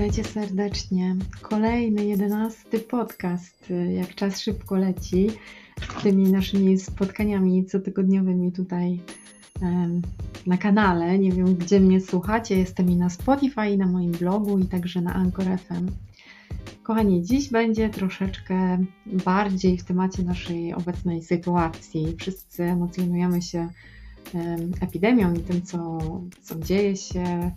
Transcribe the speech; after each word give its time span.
Witajcie 0.00 0.24
serdecznie. 0.24 1.16
Kolejny, 1.42 2.04
jedenasty 2.04 2.78
podcast. 2.78 3.72
Jak 3.96 4.14
czas 4.14 4.40
szybko 4.40 4.76
leci 4.76 5.30
z 5.80 6.02
tymi 6.02 6.32
naszymi 6.32 6.78
spotkaniami 6.78 7.66
cotygodniowymi 7.66 8.52
tutaj 8.52 9.00
na 10.46 10.56
kanale. 10.56 11.18
Nie 11.18 11.32
wiem, 11.32 11.54
gdzie 11.54 11.80
mnie 11.80 12.00
słuchacie. 12.00 12.58
Jestem 12.58 12.90
i 12.90 12.96
na 12.96 13.10
Spotify, 13.10 13.70
i 13.70 13.78
na 13.78 13.86
moim 13.86 14.12
blogu, 14.12 14.58
i 14.58 14.64
także 14.64 15.00
na 15.00 15.14
Anchor 15.14 15.44
FM. 15.44 15.88
Kochani, 16.82 17.22
dziś 17.22 17.48
będzie 17.50 17.88
troszeczkę 17.88 18.84
bardziej 19.06 19.78
w 19.78 19.84
temacie 19.84 20.22
naszej 20.22 20.74
obecnej 20.74 21.22
sytuacji. 21.22 22.16
Wszyscy 22.18 22.62
emocjonujemy 22.62 23.42
się 23.42 23.68
epidemią 24.80 25.34
i 25.34 25.40
tym, 25.40 25.62
co, 25.62 25.98
co 26.42 26.58
dzieje 26.58 26.96
się 26.96 27.50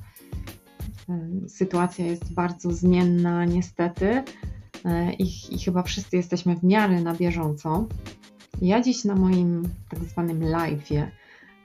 Sytuacja 1.47 2.05
jest 2.05 2.33
bardzo 2.33 2.71
zmienna, 2.71 3.45
niestety, 3.45 4.23
e, 4.85 5.13
i, 5.13 5.55
i 5.55 5.59
chyba 5.59 5.83
wszyscy 5.83 6.15
jesteśmy 6.15 6.55
w 6.55 6.63
miarę 6.63 7.01
na 7.01 7.13
bieżąco. 7.13 7.87
Ja 8.61 8.81
dziś 8.81 9.05
na 9.05 9.15
moim 9.15 9.63
tak 9.89 10.03
zwanym 10.03 10.39
live'ie 10.39 11.07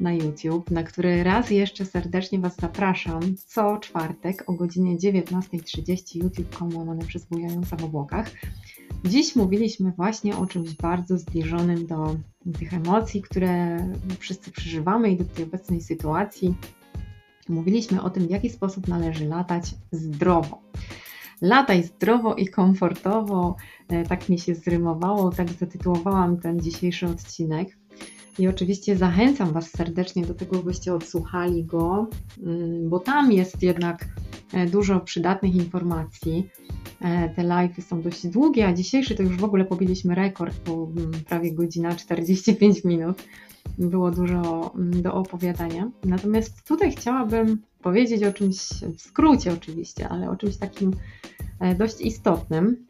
na 0.00 0.12
YouTube, 0.12 0.70
na 0.70 0.82
który 0.82 1.24
raz 1.24 1.50
jeszcze 1.50 1.84
serdecznie 1.84 2.38
Was 2.38 2.56
zapraszam 2.56 3.20
co 3.46 3.78
czwartek 3.78 4.44
o 4.46 4.52
godzinie 4.52 4.96
19.30 4.96 6.22
YouTube.com 6.22 6.76
łamane 6.76 7.04
przez 7.04 7.24
bujająca 7.24 7.76
w 7.76 7.84
obłokach. 7.84 8.30
Dziś 9.04 9.36
mówiliśmy 9.36 9.92
właśnie 9.96 10.36
o 10.36 10.46
czymś 10.46 10.74
bardzo 10.74 11.18
zbliżonym 11.18 11.86
do 11.86 12.16
tych 12.58 12.74
emocji, 12.74 13.22
które 13.22 13.76
wszyscy 14.18 14.50
przeżywamy 14.50 15.10
i 15.10 15.16
do 15.16 15.24
tej 15.24 15.44
obecnej 15.44 15.80
sytuacji, 15.80 16.54
Mówiliśmy 17.48 18.02
o 18.02 18.10
tym, 18.10 18.26
w 18.26 18.30
jaki 18.30 18.50
sposób 18.50 18.88
należy 18.88 19.26
latać 19.26 19.74
zdrowo. 19.92 20.62
Lataj 21.42 21.82
zdrowo 21.82 22.34
i 22.34 22.46
komfortowo, 22.46 23.56
e, 23.88 24.04
tak 24.04 24.28
mi 24.28 24.38
się 24.38 24.54
zrymowało, 24.54 25.30
tak 25.30 25.50
zatytułowałam 25.50 26.40
ten 26.40 26.60
dzisiejszy 26.60 27.06
odcinek. 27.06 27.78
I 28.38 28.48
oczywiście 28.48 28.96
zachęcam 28.96 29.52
Was 29.52 29.70
serdecznie 29.70 30.26
do 30.26 30.34
tego, 30.34 30.62
byście 30.62 30.94
odsłuchali 30.94 31.64
go, 31.64 32.06
mm, 32.42 32.88
bo 32.88 32.98
tam 32.98 33.32
jest 33.32 33.62
jednak 33.62 34.06
dużo 34.70 35.00
przydatnych 35.00 35.54
informacji. 35.54 36.48
E, 37.00 37.28
te 37.28 37.42
live 37.42 37.84
są 37.84 38.02
dość 38.02 38.26
długie, 38.26 38.66
a 38.66 38.72
dzisiejszy 38.72 39.14
to 39.14 39.22
już 39.22 39.36
w 39.36 39.44
ogóle 39.44 39.64
pobiliśmy 39.64 40.14
rekord, 40.14 40.58
po 40.58 40.72
mm, 40.72 41.10
prawie 41.28 41.52
godzina 41.52 41.94
45 41.94 42.84
minut 42.84 43.24
było 43.78 44.10
dużo 44.10 44.72
mm, 44.74 45.02
do 45.02 45.14
opowiadania. 45.14 45.90
Natomiast 46.04 46.68
tutaj 46.68 46.92
chciałabym 46.92 47.62
powiedzieć 47.82 48.22
o 48.24 48.32
czymś, 48.32 48.56
w 48.96 49.00
skrócie 49.00 49.52
oczywiście, 49.52 50.08
ale 50.08 50.30
o 50.30 50.36
czymś 50.36 50.56
takim 50.56 50.90
e, 51.60 51.74
dość 51.74 52.00
istotnym. 52.00 52.87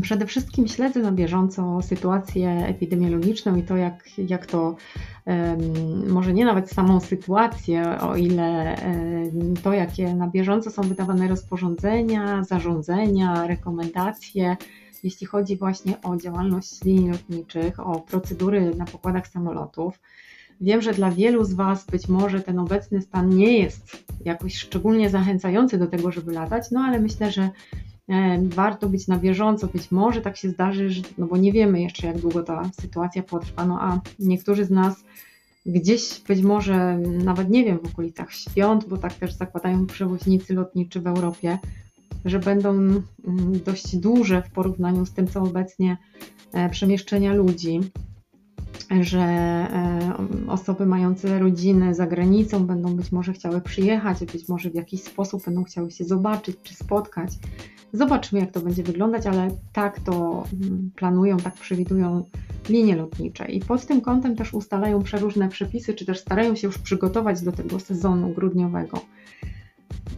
Przede 0.00 0.26
wszystkim 0.26 0.68
śledzę 0.68 1.00
na 1.00 1.12
bieżąco 1.12 1.82
sytuację 1.82 2.66
epidemiologiczną 2.66 3.56
i 3.56 3.62
to, 3.62 3.76
jak, 3.76 4.18
jak 4.18 4.46
to, 4.46 4.76
może 6.08 6.32
nie 6.32 6.44
nawet 6.44 6.70
samą 6.70 7.00
sytuację, 7.00 8.00
o 8.00 8.16
ile 8.16 8.76
to, 9.62 9.72
jakie 9.72 10.14
na 10.14 10.28
bieżąco 10.28 10.70
są 10.70 10.82
wydawane 10.82 11.28
rozporządzenia, 11.28 12.44
zarządzenia, 12.44 13.46
rekomendacje, 13.46 14.56
jeśli 15.02 15.26
chodzi 15.26 15.56
właśnie 15.56 16.02
o 16.02 16.16
działalność 16.16 16.84
linii 16.84 17.10
lotniczych, 17.10 17.80
o 17.86 18.00
procedury 18.00 18.74
na 18.74 18.84
pokładach 18.84 19.28
samolotów. 19.28 20.00
Wiem, 20.60 20.82
że 20.82 20.92
dla 20.92 21.10
wielu 21.10 21.44
z 21.44 21.52
Was 21.52 21.86
być 21.86 22.08
może 22.08 22.40
ten 22.40 22.58
obecny 22.58 23.02
stan 23.02 23.28
nie 23.28 23.58
jest 23.58 24.04
jakoś 24.24 24.56
szczególnie 24.56 25.10
zachęcający 25.10 25.78
do 25.78 25.86
tego, 25.86 26.12
żeby 26.12 26.32
latać, 26.32 26.70
no 26.70 26.80
ale 26.80 27.00
myślę, 27.00 27.30
że 27.32 27.50
warto 28.42 28.88
być 28.88 29.08
na 29.08 29.18
bieżąco. 29.18 29.66
Być 29.66 29.90
może 29.90 30.20
tak 30.20 30.36
się 30.36 30.48
zdarzy, 30.50 31.02
no 31.18 31.26
bo 31.26 31.36
nie 31.36 31.52
wiemy 31.52 31.82
jeszcze, 31.82 32.06
jak 32.06 32.18
długo 32.18 32.42
ta 32.42 32.70
sytuacja 32.80 33.22
potrwa, 33.22 33.66
no 33.66 33.78
a 33.80 34.00
niektórzy 34.18 34.64
z 34.64 34.70
nas 34.70 35.04
gdzieś 35.66 36.20
być 36.28 36.42
może 36.42 36.98
nawet 36.98 37.50
nie 37.50 37.64
wiem, 37.64 37.78
w 37.78 37.86
okolicach 37.86 38.32
świąt, 38.32 38.88
bo 38.88 38.98
tak 38.98 39.14
też 39.14 39.32
zakładają 39.32 39.86
przewoźnicy 39.86 40.54
lotniczy 40.54 41.00
w 41.00 41.06
Europie, 41.06 41.58
że 42.24 42.38
będą 42.38 42.70
mm, 42.70 43.02
dość 43.64 43.96
duże 43.96 44.42
w 44.42 44.50
porównaniu 44.50 45.06
z 45.06 45.12
tym, 45.12 45.28
co 45.28 45.42
obecnie 45.42 45.96
e, 46.52 46.70
przemieszczenia 46.70 47.34
ludzi, 47.34 47.80
że 49.00 49.20
e, 49.20 50.16
osoby 50.48 50.86
mające 50.86 51.38
rodziny 51.38 51.94
za 51.94 52.06
granicą 52.06 52.66
będą 52.66 52.96
być 52.96 53.12
może 53.12 53.32
chciały 53.32 53.60
przyjechać, 53.60 54.24
być 54.24 54.48
może 54.48 54.70
w 54.70 54.74
jakiś 54.74 55.02
sposób 55.02 55.44
będą 55.44 55.64
chciały 55.64 55.90
się 55.90 56.04
zobaczyć 56.04 56.56
czy 56.62 56.74
spotkać. 56.74 57.30
Zobaczymy, 57.92 58.40
jak 58.40 58.50
to 58.50 58.60
będzie 58.60 58.82
wyglądać, 58.82 59.26
ale 59.26 59.48
tak 59.72 60.00
to 60.00 60.44
mm, 60.62 60.90
planują, 60.96 61.36
tak 61.36 61.54
przewidują 61.54 62.24
linie 62.68 62.96
lotnicze. 62.96 63.44
I 63.44 63.60
pod 63.60 63.86
tym 63.86 64.00
kątem 64.00 64.36
też 64.36 64.54
ustalają 64.54 65.02
przeróżne 65.02 65.48
przepisy, 65.48 65.94
czy 65.94 66.06
też 66.06 66.20
starają 66.20 66.54
się 66.54 66.66
już 66.66 66.78
przygotować 66.78 67.42
do 67.42 67.52
tego 67.52 67.80
sezonu 67.80 68.28
grudniowego. 68.34 69.00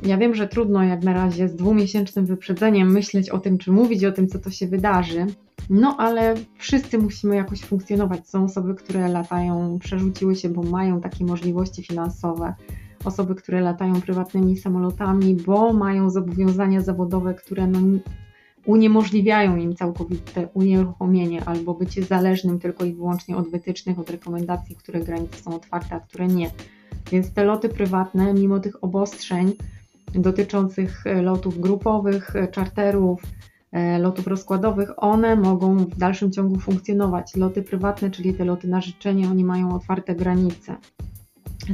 Ja 0.02 0.18
wiem, 0.18 0.34
że 0.34 0.48
trudno 0.48 0.82
jak 0.84 1.02
na 1.02 1.12
razie 1.12 1.48
z 1.48 1.56
dwumiesięcznym 1.56 2.26
wyprzedzeniem 2.26 2.92
myśleć 2.92 3.30
o 3.30 3.38
tym, 3.38 3.58
czy 3.58 3.72
mówić 3.72 4.04
o 4.04 4.12
tym, 4.12 4.28
co 4.28 4.38
to 4.38 4.50
się 4.50 4.66
wydarzy, 4.66 5.26
no 5.70 5.96
ale 5.98 6.34
wszyscy 6.58 6.98
musimy 6.98 7.36
jakoś 7.36 7.60
funkcjonować. 7.60 8.28
Są 8.28 8.44
osoby, 8.44 8.74
które 8.74 9.08
latają, 9.08 9.78
przerzuciły 9.78 10.36
się, 10.36 10.48
bo 10.48 10.62
mają 10.62 11.00
takie 11.00 11.24
możliwości 11.24 11.82
finansowe. 11.82 12.54
Osoby, 13.04 13.34
które 13.34 13.60
latają 13.60 14.00
prywatnymi 14.00 14.56
samolotami, 14.56 15.36
bo 15.46 15.72
mają 15.72 16.10
zobowiązania 16.10 16.80
zawodowe, 16.80 17.34
które 17.34 17.66
no, 17.66 17.78
uniemożliwiają 18.66 19.56
im 19.56 19.76
całkowite 19.76 20.48
unieruchomienie 20.54 21.44
albo 21.44 21.74
bycie 21.74 22.02
zależnym 22.02 22.58
tylko 22.58 22.84
i 22.84 22.94
wyłącznie 22.94 23.36
od 23.36 23.50
wytycznych, 23.50 23.98
od 23.98 24.10
rekomendacji, 24.10 24.76
które 24.76 25.00
granice 25.00 25.42
są 25.42 25.54
otwarte, 25.54 25.94
a 25.94 26.00
które 26.00 26.26
nie. 26.26 26.50
Więc 27.12 27.32
te 27.32 27.44
loty 27.44 27.68
prywatne, 27.68 28.34
mimo 28.34 28.60
tych 28.60 28.84
obostrzeń, 28.84 29.52
dotyczących 30.14 31.06
e, 31.06 31.22
lotów 31.22 31.60
grupowych, 31.60 32.36
e, 32.36 32.48
czarterów, 32.48 33.22
e, 33.72 33.98
lotów 33.98 34.26
rozkładowych, 34.26 34.90
one 34.96 35.36
mogą 35.36 35.76
w 35.76 35.96
dalszym 35.96 36.32
ciągu 36.32 36.60
funkcjonować. 36.60 37.36
Loty 37.36 37.62
prywatne, 37.62 38.10
czyli 38.10 38.34
te 38.34 38.44
loty 38.44 38.68
na 38.68 38.80
życzenie, 38.80 39.28
oni 39.28 39.44
mają 39.44 39.74
otwarte 39.74 40.14
granice. 40.14 40.76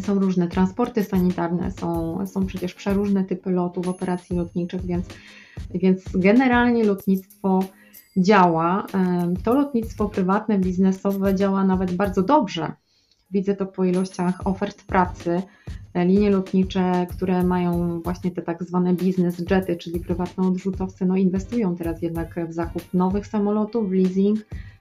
Są 0.00 0.18
różne 0.18 0.48
transporty 0.48 1.04
sanitarne, 1.04 1.70
są, 1.70 2.18
są 2.26 2.46
przecież 2.46 2.74
przeróżne 2.74 3.24
typy 3.24 3.50
lotów, 3.50 3.88
operacji 3.88 4.36
lotniczych, 4.36 4.86
więc, 4.86 5.06
więc 5.74 6.02
generalnie 6.14 6.84
lotnictwo 6.84 7.64
działa. 8.16 8.86
To 9.44 9.54
lotnictwo 9.54 10.08
prywatne, 10.08 10.58
biznesowe 10.58 11.34
działa 11.34 11.64
nawet 11.64 11.92
bardzo 11.92 12.22
dobrze. 12.22 12.72
Widzę 13.30 13.56
to 13.56 13.66
po 13.66 13.84
ilościach 13.84 14.46
ofert 14.46 14.82
pracy, 14.82 15.42
linie 15.94 16.30
lotnicze, 16.30 17.06
które 17.10 17.42
mają 17.42 18.00
właśnie 18.00 18.30
te 18.30 18.42
tak 18.42 18.64
zwane 18.64 18.94
biznes 18.94 19.38
jety, 19.50 19.76
czyli 19.76 20.00
prywatne 20.00 20.48
odrzutowce, 20.48 21.06
no 21.06 21.16
inwestują 21.16 21.76
teraz 21.76 22.02
jednak 22.02 22.48
w 22.48 22.52
zakup 22.52 22.94
nowych 22.94 23.26
samolotów, 23.26 23.88
w 23.88 23.92
leasing, 23.92 24.38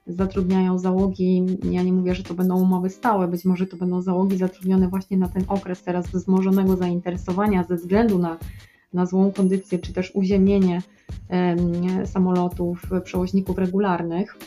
zatrudniają 0.10 0.80
załogi. 0.80 1.46
Ja 1.72 1.84
nie 1.84 1.94
mówię, 1.94 2.16
że 2.16 2.24
to 2.24 2.34
będą 2.34 2.62
umowy 2.62 2.90
stałe, 2.90 3.28
być 3.28 3.46
może 3.46 3.68
to 3.68 3.78
będą 3.78 4.02
załogi 4.02 4.38
zatrudnione 4.38 4.88
właśnie 4.88 5.18
na 5.18 5.28
ten 5.28 5.44
okres 5.48 5.84
teraz 5.84 6.08
wzmożonego 6.08 6.76
zainteresowania 6.76 7.64
ze 7.64 7.76
względu 7.76 8.20
na, 8.20 8.38
na 8.94 9.06
złą 9.06 9.32
kondycję, 9.32 9.80
czy 9.80 9.94
też 9.94 10.12
uziemienie 10.16 10.82
samolotów, 12.06 12.82
przewoźników 13.04 13.58
regularnych. 13.58 14.38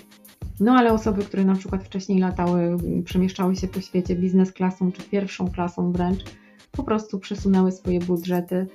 No 0.61 0.73
ale 0.73 0.93
osoby, 0.93 1.25
które 1.25 1.45
na 1.45 1.55
przykład 1.55 1.85
wcześniej 1.85 2.19
latały, 2.19 2.77
przemieszczały 3.05 3.57
się 3.57 3.69
po 3.69 3.81
świecie 3.81 4.17
biznes 4.17 4.53
klasą 4.53 4.93
czy 4.93 5.03
pierwszą 5.03 5.51
klasą 5.51 5.93
wręcz, 5.93 6.25
po 6.73 6.83
prostu 6.83 7.19
przesunęły 7.19 7.73
swoje 7.73 8.01
budżety 8.01 8.67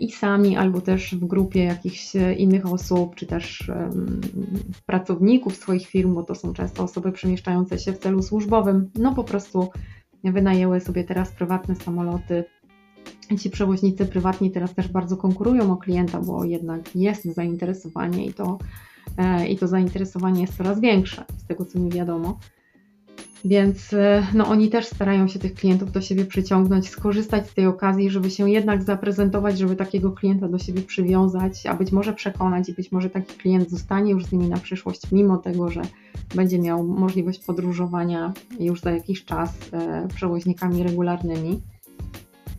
i 0.00 0.12
sami, 0.12 0.56
albo 0.56 0.80
też 0.80 1.14
w 1.14 1.24
grupie 1.26 1.64
jakichś 1.64 2.12
innych 2.36 2.66
osób, 2.66 3.14
czy 3.14 3.26
też 3.26 3.70
pracowników 4.86 5.56
swoich 5.56 5.86
firm, 5.86 6.14
bo 6.14 6.22
to 6.22 6.34
są 6.34 6.52
często 6.52 6.82
osoby 6.82 7.12
przemieszczające 7.12 7.78
się 7.78 7.92
w 7.92 7.98
celu 7.98 8.22
służbowym, 8.22 8.90
no 8.94 9.14
po 9.14 9.24
prostu 9.24 9.68
wynajęły 10.24 10.80
sobie 10.80 11.04
teraz 11.04 11.30
prywatne 11.30 11.76
samoloty. 11.76 12.44
Ci 13.38 13.50
przewoźnicy 13.50 14.06
prywatni 14.06 14.50
teraz 14.50 14.74
też 14.74 14.88
bardzo 14.88 15.16
konkurują 15.16 15.72
o 15.72 15.76
klienta, 15.76 16.20
bo 16.20 16.44
jednak 16.44 16.96
jest 16.96 17.24
zainteresowanie 17.24 18.26
i 18.26 18.32
to, 18.32 18.58
e, 19.16 19.48
i 19.48 19.56
to 19.56 19.68
zainteresowanie 19.68 20.40
jest 20.40 20.56
coraz 20.56 20.80
większe, 20.80 21.24
z 21.36 21.46
tego 21.46 21.64
co 21.64 21.78
mi 21.78 21.90
wiadomo. 21.90 22.38
Więc 23.44 23.92
e, 23.92 24.26
no, 24.34 24.46
oni 24.46 24.68
też 24.68 24.86
starają 24.86 25.28
się 25.28 25.38
tych 25.38 25.54
klientów 25.54 25.92
do 25.92 26.00
siebie 26.00 26.24
przyciągnąć, 26.24 26.88
skorzystać 26.88 27.50
z 27.50 27.54
tej 27.54 27.66
okazji, 27.66 28.10
żeby 28.10 28.30
się 28.30 28.50
jednak 28.50 28.82
zaprezentować, 28.82 29.58
żeby 29.58 29.76
takiego 29.76 30.12
klienta 30.12 30.48
do 30.48 30.58
siebie 30.58 30.82
przywiązać, 30.82 31.66
a 31.66 31.74
być 31.74 31.92
może 31.92 32.12
przekonać 32.12 32.68
i 32.68 32.74
być 32.74 32.92
może 32.92 33.10
taki 33.10 33.34
klient 33.34 33.70
zostanie 33.70 34.12
już 34.12 34.24
z 34.24 34.32
nimi 34.32 34.48
na 34.48 34.56
przyszłość, 34.56 35.12
mimo 35.12 35.36
tego, 35.36 35.70
że 35.70 35.82
będzie 36.34 36.58
miał 36.58 36.84
możliwość 36.84 37.44
podróżowania 37.44 38.32
już 38.60 38.80
za 38.80 38.90
jakiś 38.90 39.24
czas 39.24 39.54
e, 39.72 40.08
przewoźnikami 40.14 40.82
regularnymi. 40.82 41.60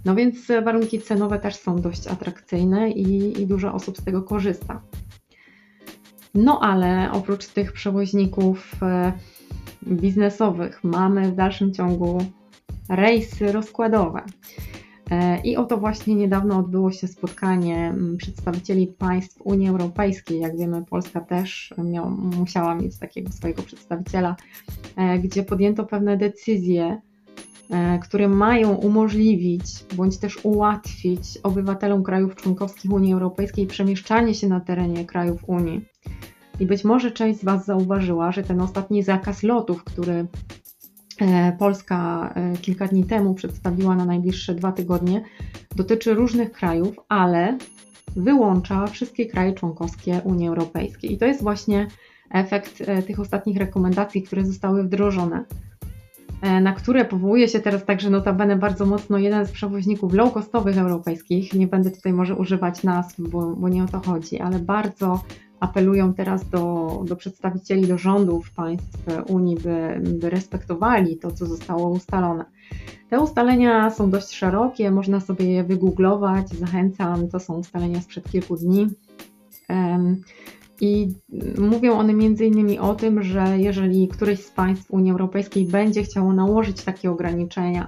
No 0.05 0.15
więc 0.15 0.35
warunki 0.65 1.01
cenowe 1.01 1.39
też 1.39 1.55
są 1.55 1.81
dość 1.81 2.07
atrakcyjne 2.07 2.91
i, 2.91 3.41
i 3.41 3.47
dużo 3.47 3.73
osób 3.73 3.97
z 3.97 4.03
tego 4.03 4.21
korzysta. 4.21 4.81
No 6.35 6.59
ale 6.61 7.11
oprócz 7.11 7.47
tych 7.47 7.73
przewoźników 7.73 8.75
e, 8.81 9.13
biznesowych 9.87 10.83
mamy 10.83 11.31
w 11.31 11.35
dalszym 11.35 11.73
ciągu 11.73 12.17
rejsy 12.89 13.51
rozkładowe. 13.51 14.23
E, 15.11 15.41
I 15.41 15.57
oto 15.57 15.77
właśnie 15.77 16.15
niedawno 16.15 16.57
odbyło 16.57 16.91
się 16.91 17.07
spotkanie 17.07 17.95
przedstawicieli 18.17 18.87
państw 18.87 19.41
Unii 19.43 19.69
Europejskiej. 19.69 20.39
Jak 20.39 20.57
wiemy, 20.57 20.85
Polska 20.85 21.21
też 21.21 21.73
miał, 21.83 22.09
musiała 22.11 22.75
mieć 22.75 22.99
takiego 22.99 23.31
swojego 23.31 23.63
przedstawiciela, 23.63 24.35
e, 24.95 25.19
gdzie 25.19 25.43
podjęto 25.43 25.85
pewne 25.85 26.17
decyzje, 26.17 27.01
e, 27.69 27.99
które 27.99 28.27
mają 28.27 28.75
umożliwić 28.75 29.65
bądź 29.95 30.17
też 30.17 30.39
ułatwić 30.45 31.37
obywatelom 31.43 32.03
krajów 32.03 32.35
członkowskich 32.35 32.91
Unii 32.91 33.13
Europejskiej 33.13 33.67
przemieszczanie 33.67 34.33
się 34.33 34.47
na 34.47 34.59
terenie 34.59 35.05
krajów 35.05 35.43
Unii. 35.47 35.85
I 36.61 36.65
być 36.65 36.83
może 36.83 37.11
część 37.11 37.39
z 37.39 37.43
Was 37.43 37.65
zauważyła, 37.65 38.31
że 38.31 38.43
ten 38.43 38.61
ostatni 38.61 39.03
zakaz 39.03 39.43
lotów, 39.43 39.83
który 39.83 40.27
E, 41.21 41.51
Polska 41.59 42.31
e, 42.35 42.57
kilka 42.57 42.87
dni 42.87 43.03
temu 43.03 43.33
przedstawiła 43.33 43.95
na 43.95 44.05
najbliższe 44.05 44.55
dwa 44.55 44.71
tygodnie, 44.71 45.23
dotyczy 45.75 46.13
różnych 46.13 46.51
krajów, 46.51 46.95
ale 47.09 47.57
wyłącza 48.15 48.87
wszystkie 48.87 49.25
kraje 49.25 49.53
członkowskie 49.53 50.21
Unii 50.23 50.47
Europejskiej. 50.47 51.13
I 51.13 51.17
to 51.17 51.25
jest 51.25 51.43
właśnie 51.43 51.87
efekt 52.31 52.81
e, 52.81 53.03
tych 53.03 53.19
ostatnich 53.19 53.57
rekomendacji, 53.57 54.23
które 54.23 54.45
zostały 54.45 54.83
wdrożone, 54.83 55.45
na 56.61 56.73
które 56.73 57.05
powołuje 57.05 57.47
się 57.47 57.59
teraz 57.59 57.85
także 57.85 58.09
notabene 58.09 58.55
bardzo 58.55 58.85
mocno 58.85 59.17
jeden 59.17 59.45
z 59.45 59.51
przewoźników 59.51 60.13
low-costowych 60.13 60.77
europejskich. 60.77 61.53
Nie 61.53 61.67
będę 61.67 61.91
tutaj 61.91 62.13
może 62.13 62.35
używać 62.35 62.83
nazw, 62.83 63.15
bo, 63.19 63.55
bo 63.55 63.69
nie 63.69 63.83
o 63.83 63.87
to 63.87 63.99
chodzi, 63.99 64.39
ale 64.39 64.59
bardzo 64.59 65.23
apelują 65.61 66.13
teraz 66.13 66.49
do, 66.49 67.03
do 67.07 67.15
przedstawicieli, 67.15 67.87
do 67.87 67.97
rządów 67.97 68.51
państw 68.51 69.05
Unii, 69.27 69.55
by, 69.55 70.01
by 70.19 70.29
respektowali 70.29 71.17
to, 71.17 71.31
co 71.31 71.45
zostało 71.45 71.89
ustalone. 71.89 72.45
Te 73.09 73.19
ustalenia 73.19 73.89
są 73.89 74.09
dość 74.09 74.31
szerokie, 74.33 74.91
można 74.91 75.19
sobie 75.19 75.45
je 75.45 75.63
wygooglować, 75.63 76.49
zachęcam, 76.49 77.27
to 77.27 77.39
są 77.39 77.53
ustalenia 77.53 78.01
sprzed 78.01 78.31
kilku 78.31 78.57
dni. 78.57 78.87
I 80.81 81.13
mówią 81.57 81.93
one 81.93 82.13
innymi 82.13 82.79
o 82.79 82.95
tym, 82.95 83.23
że 83.23 83.57
jeżeli 83.57 84.07
któreś 84.07 84.39
z 84.39 84.51
państw 84.51 84.91
Unii 84.91 85.11
Europejskiej 85.11 85.65
będzie 85.65 86.03
chciało 86.03 86.33
nałożyć 86.33 86.83
takie 86.83 87.11
ograniczenia 87.11 87.87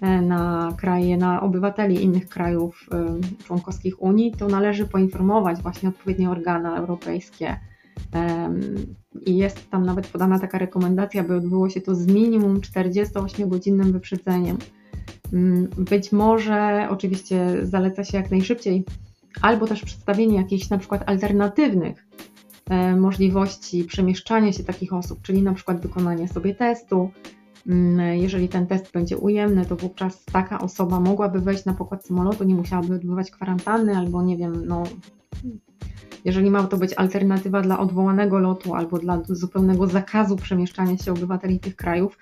na 0.00 0.72
kraje, 0.76 1.16
na 1.16 1.40
obywateli 1.40 2.04
innych 2.04 2.28
krajów 2.28 2.86
e, 2.92 3.20
członkowskich 3.44 4.02
Unii, 4.02 4.32
to 4.32 4.48
należy 4.48 4.86
poinformować 4.86 5.62
właśnie 5.62 5.88
odpowiednie 5.88 6.30
organy 6.30 6.68
europejskie. 6.68 7.60
I 9.26 9.36
jest 9.36 9.70
tam 9.70 9.86
nawet 9.86 10.06
podana 10.06 10.38
taka 10.38 10.58
rekomendacja, 10.58 11.24
by 11.24 11.36
odbyło 11.36 11.70
się 11.70 11.80
to 11.80 11.94
z 11.94 12.06
minimum 12.06 12.60
48-godzinnym 12.60 13.92
wyprzedzeniem. 13.92 14.58
Mm, 15.32 15.68
być 15.78 16.12
może 16.12 16.88
oczywiście 16.90 17.66
zaleca 17.66 18.04
się 18.04 18.18
jak 18.18 18.30
najszybciej, 18.30 18.84
albo 19.42 19.66
też 19.66 19.82
przedstawienie 19.82 20.36
jakichś 20.36 20.68
na 20.70 20.78
przykład 20.78 21.02
alternatywnych 21.06 22.06
e, 22.70 22.96
możliwości 22.96 23.84
przemieszczania 23.84 24.52
się 24.52 24.64
takich 24.64 24.92
osób, 24.92 25.22
czyli 25.22 25.42
na 25.42 25.54
przykład 25.54 25.80
wykonanie 25.80 26.28
sobie 26.28 26.54
testu, 26.54 27.10
jeżeli 28.12 28.48
ten 28.48 28.66
test 28.66 28.92
będzie 28.92 29.18
ujemny, 29.18 29.66
to 29.66 29.76
wówczas 29.76 30.24
taka 30.24 30.60
osoba 30.60 31.00
mogłaby 31.00 31.40
wejść 31.40 31.64
na 31.64 31.74
pokład 31.74 32.06
samolotu, 32.06 32.44
nie 32.44 32.54
musiałaby 32.54 32.94
odbywać 32.94 33.30
kwarantanny, 33.30 33.96
albo 33.96 34.22
nie 34.22 34.36
wiem, 34.36 34.66
no, 34.66 34.82
jeżeli 36.24 36.50
ma 36.50 36.66
to 36.66 36.76
być 36.76 36.94
alternatywa 36.94 37.60
dla 37.60 37.78
odwołanego 37.78 38.38
lotu 38.38 38.74
albo 38.74 38.98
dla 38.98 39.22
zupełnego 39.28 39.86
zakazu 39.86 40.36
przemieszczania 40.36 40.96
się 40.96 41.12
obywateli 41.12 41.60
tych 41.60 41.76
krajów, 41.76 42.18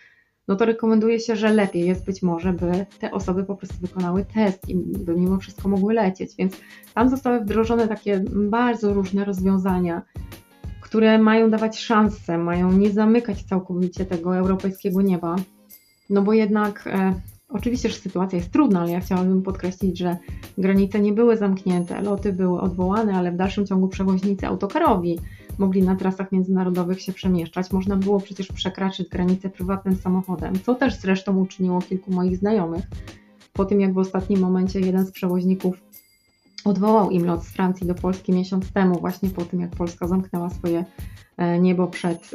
no 0.49 0.57
to 0.57 0.65
rekomenduje 0.65 1.21
się, 1.21 1.37
że 1.37 1.53
lepiej 1.53 1.87
jest 1.87 2.05
być 2.05 2.23
może, 2.23 2.53
by 2.53 2.87
te 2.99 3.11
osoby 3.11 3.45
po 3.45 3.57
prostu 3.57 3.77
wykonały 3.81 4.25
test 4.25 4.69
i 4.69 4.77
by 4.77 5.17
mimo 5.17 5.39
wszystko 5.39 5.69
mogły 5.69 5.95
lecieć. 5.95 6.37
Więc 6.37 6.57
tam 6.95 7.09
zostały 7.09 7.41
wdrożone 7.41 7.89
takie 7.89 8.25
bardzo 8.35 8.95
różne 8.95 9.25
rozwiązania, 9.25 10.03
które 10.89 11.19
mają 11.19 11.51
dawać 11.51 11.79
szanse, 11.79 12.39
mają 12.39 12.73
nie 12.73 12.91
zamykać 12.91 13.43
całkowicie 13.43 14.05
tego 14.05 14.37
europejskiego 14.37 15.03
nieba. 15.03 15.37
No 16.11 16.23
bo 16.23 16.33
jednak 16.33 16.87
e, 16.87 17.15
oczywiście, 17.49 17.89
że 17.89 17.95
sytuacja 17.95 18.39
jest 18.39 18.51
trudna, 18.51 18.81
ale 18.81 18.93
ja 18.93 19.01
chciałabym 19.01 19.43
podkreślić, 19.43 19.99
że 19.99 20.17
granice 20.59 21.01
nie 21.01 21.13
były 21.13 21.37
zamknięte, 21.37 22.01
loty 22.01 22.33
były 22.33 22.61
odwołane, 22.61 23.15
ale 23.15 23.33
w 23.33 23.37
dalszym 23.37 23.67
ciągu 23.67 23.89
przewoźnicy 23.89 24.47
autokarowi 24.47 25.19
mogli 25.59 25.83
na 25.83 25.97
trasach 25.97 26.33
międzynarodowych 26.33 27.03
się 27.03 27.13
przemieszczać. 27.13 27.73
Można 27.73 27.97
było 27.97 28.21
przecież 28.21 28.53
przekraczać 28.53 29.09
granicę 29.09 29.51
prywatnym 29.51 29.97
samochodem, 29.97 30.55
co 30.67 30.75
też 30.75 31.01
zresztą 31.01 31.39
uczyniło 31.39 31.81
kilku 31.81 32.13
moich 32.13 32.37
znajomych. 32.37 32.85
Po 33.53 33.65
tym, 33.65 33.81
jak 33.81 33.95
w 33.95 33.99
ostatnim 33.99 34.41
momencie 34.41 34.81
jeden 34.81 35.07
z 35.07 35.11
przewoźników 35.11 35.88
odwołał 36.65 37.11
im 37.11 37.27
lot 37.27 37.45
z 37.45 37.51
Francji 37.51 37.87
do 37.87 37.95
Polski 37.95 38.33
miesiąc 38.33 38.73
temu, 38.73 39.01
właśnie 39.01 39.31
po 39.31 39.45
tym 39.45 39.61
jak 39.61 39.71
Polska 39.71 40.09
zamknęła 40.09 40.51
swoje 40.51 40.85
e, 41.37 41.59
niebo 41.59 41.87
przed 41.87 42.31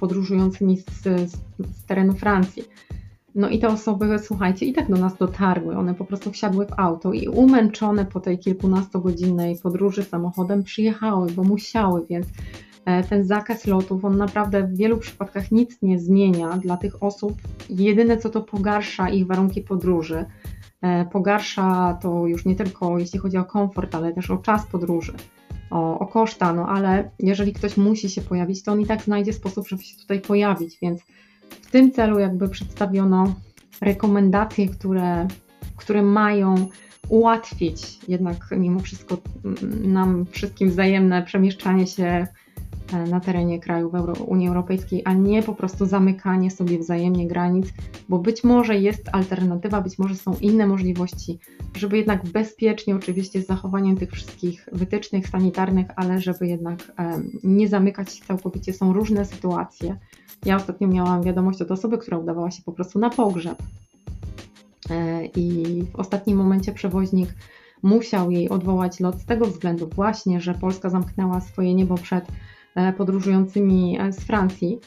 podróżującymi 0.00 0.76
z, 0.76 1.02
z, 1.30 1.36
terenu 1.86 2.12
Francji. 2.12 2.64
No 3.34 3.48
i 3.48 3.58
te 3.58 3.68
osoby, 3.68 4.18
słuchajcie, 4.18 4.66
i 4.66 4.72
tak 4.72 4.90
do 4.90 4.96
nas 4.96 5.16
dotarły. 5.16 5.76
One 5.76 5.94
po 5.94 6.04
prostu 6.04 6.32
wsiadły 6.32 6.66
w 6.66 6.72
auto 6.76 7.12
i 7.12 7.28
umęczone 7.28 8.04
po 8.04 8.20
tej 8.20 8.38
kilkunastogodzinnej 8.38 9.58
podróży 9.62 10.02
samochodem 10.02 10.62
przyjechały, 10.62 11.30
bo 11.30 11.42
musiały, 11.42 12.06
więc 12.10 12.26
e, 12.84 13.04
ten 13.04 13.24
zakaz 13.24 13.66
lotów, 13.66 14.04
on 14.04 14.16
naprawdę 14.16 14.62
w 14.62 14.76
wielu 14.76 14.98
przypadkach 14.98 15.52
nic 15.52 15.82
nie 15.82 15.98
zmienia 15.98 16.56
dla 16.56 16.76
tych 16.76 17.02
osób. 17.02 17.32
Jedyne 17.70 18.16
co 18.16 18.30
to 18.30 18.40
pogarsza 18.40 19.08
ich 19.08 19.26
warunki 19.26 19.60
podróży. 19.60 20.24
E, 20.82 21.04
pogarsza 21.04 21.98
to 22.02 22.26
już 22.26 22.44
nie 22.44 22.56
tylko 22.56 22.98
jeśli 22.98 23.18
chodzi 23.18 23.36
o 23.36 23.44
komfort, 23.44 23.94
ale 23.94 24.12
też 24.12 24.30
o 24.30 24.38
czas 24.38 24.66
podróży, 24.66 25.12
o, 25.70 25.98
o 25.98 26.06
koszta, 26.06 26.52
no 26.52 26.68
ale 26.68 27.10
jeżeli 27.18 27.52
ktoś 27.52 27.76
musi 27.76 28.10
się 28.10 28.20
pojawić, 28.20 28.62
to 28.62 28.72
on 28.72 28.80
i 28.80 28.86
tak 28.86 29.02
znajdzie 29.02 29.32
sposób, 29.32 29.68
żeby 29.68 29.82
się 29.82 29.96
tutaj 29.96 30.20
pojawić, 30.20 30.78
więc 30.82 31.00
w 31.62 31.70
tym 31.70 31.92
celu 31.92 32.18
jakby 32.18 32.48
przedstawiono 32.48 33.34
rekomendacje, 33.80 34.68
które, 34.68 35.28
które 35.76 36.02
mają 36.02 36.54
ułatwić 37.08 38.08
jednak 38.08 38.36
mimo 38.56 38.80
wszystko 38.80 39.16
mm, 39.44 39.92
nam 39.92 40.26
wszystkim 40.30 40.70
wzajemne 40.70 41.22
przemieszczanie 41.22 41.86
się 41.86 42.26
na 42.92 43.20
terenie 43.20 43.60
krajów 43.60 43.94
Euro 43.94 44.12
Unii 44.12 44.48
Europejskiej, 44.48 45.02
a 45.04 45.12
nie 45.12 45.42
po 45.42 45.54
prostu 45.54 45.86
zamykanie 45.86 46.50
sobie 46.50 46.78
wzajemnie 46.78 47.26
granic, 47.28 47.66
bo 48.08 48.18
być 48.18 48.44
może 48.44 48.78
jest 48.78 49.08
alternatywa, 49.12 49.80
być 49.80 49.98
może 49.98 50.14
są 50.14 50.36
inne 50.40 50.66
możliwości, 50.66 51.38
żeby 51.76 51.96
jednak 51.96 52.24
bezpiecznie, 52.24 52.96
oczywiście 52.96 53.42
z 53.42 53.46
zachowaniem 53.46 53.96
tych 53.96 54.10
wszystkich 54.10 54.68
wytycznych 54.72 55.28
sanitarnych, 55.28 55.86
ale 55.96 56.20
żeby 56.20 56.46
jednak 56.46 56.92
nie 57.44 57.68
zamykać 57.68 58.14
się 58.14 58.24
całkowicie. 58.24 58.72
Są 58.72 58.92
różne 58.92 59.24
sytuacje. 59.24 59.96
Ja 60.44 60.56
ostatnio 60.56 60.88
miałam 60.88 61.22
wiadomość 61.22 61.62
od 61.62 61.70
osoby, 61.70 61.98
która 61.98 62.18
udawała 62.18 62.50
się 62.50 62.62
po 62.62 62.72
prostu 62.72 62.98
na 62.98 63.10
pogrzeb. 63.10 63.62
E, 64.90 65.26
I 65.26 65.64
w 65.92 65.96
ostatnim 65.96 66.36
momencie 66.36 66.72
przewoźnik 66.72 67.34
musiał 67.82 68.30
jej 68.30 68.48
odwołać 68.48 69.00
lot 69.00 69.20
z 69.20 69.24
tego 69.24 69.46
względu 69.46 69.90
właśnie, 69.94 70.40
że 70.40 70.54
Polska 70.54 70.90
zamknęła 70.90 71.40
swoje 71.40 71.74
niebo 71.74 71.94
przed 71.94 72.24
E, 72.24 72.49
podróżującymi 72.96 73.98
e, 74.00 74.12
z 74.12 74.20
Francji. 74.20 74.78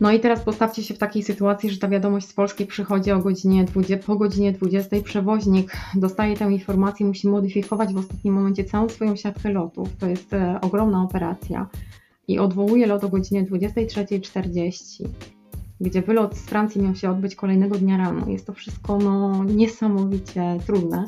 No 0.00 0.12
i 0.12 0.20
teraz 0.20 0.40
postawcie 0.40 0.82
się 0.82 0.94
w 0.94 0.98
takiej 0.98 1.22
sytuacji, 1.22 1.70
że 1.70 1.78
ta 1.78 1.88
wiadomość 1.88 2.28
z 2.28 2.32
Polski 2.32 2.66
przychodzi 2.66 3.12
o 3.12 3.18
godzinie 3.18 3.64
20, 3.64 4.06
po 4.06 4.16
godzinie 4.16 4.52
20. 4.52 4.96
Przewoźnik 5.04 5.72
dostaje 5.94 6.36
tę 6.36 6.52
informację, 6.52 7.06
musi 7.06 7.28
modyfikować 7.28 7.94
w 7.94 7.98
ostatnim 7.98 8.34
momencie 8.34 8.64
całą 8.64 8.88
swoją 8.88 9.16
siatkę 9.16 9.52
lotów. 9.52 9.96
To 9.96 10.06
jest 10.06 10.32
e, 10.32 10.60
ogromna 10.60 11.02
operacja. 11.02 11.66
I 12.28 12.38
odwołuje 12.38 12.86
lot 12.86 13.04
o 13.04 13.08
godzinie 13.08 13.44
23.40, 13.44 15.08
gdzie 15.80 16.02
wylot 16.02 16.36
z 16.36 16.46
Francji 16.46 16.82
miał 16.82 16.94
się 16.94 17.10
odbyć 17.10 17.34
kolejnego 17.34 17.78
dnia 17.78 17.96
rano. 17.96 18.28
Jest 18.28 18.46
to 18.46 18.52
wszystko 18.52 18.98
no, 18.98 19.44
niesamowicie 19.44 20.58
trudne, 20.66 21.04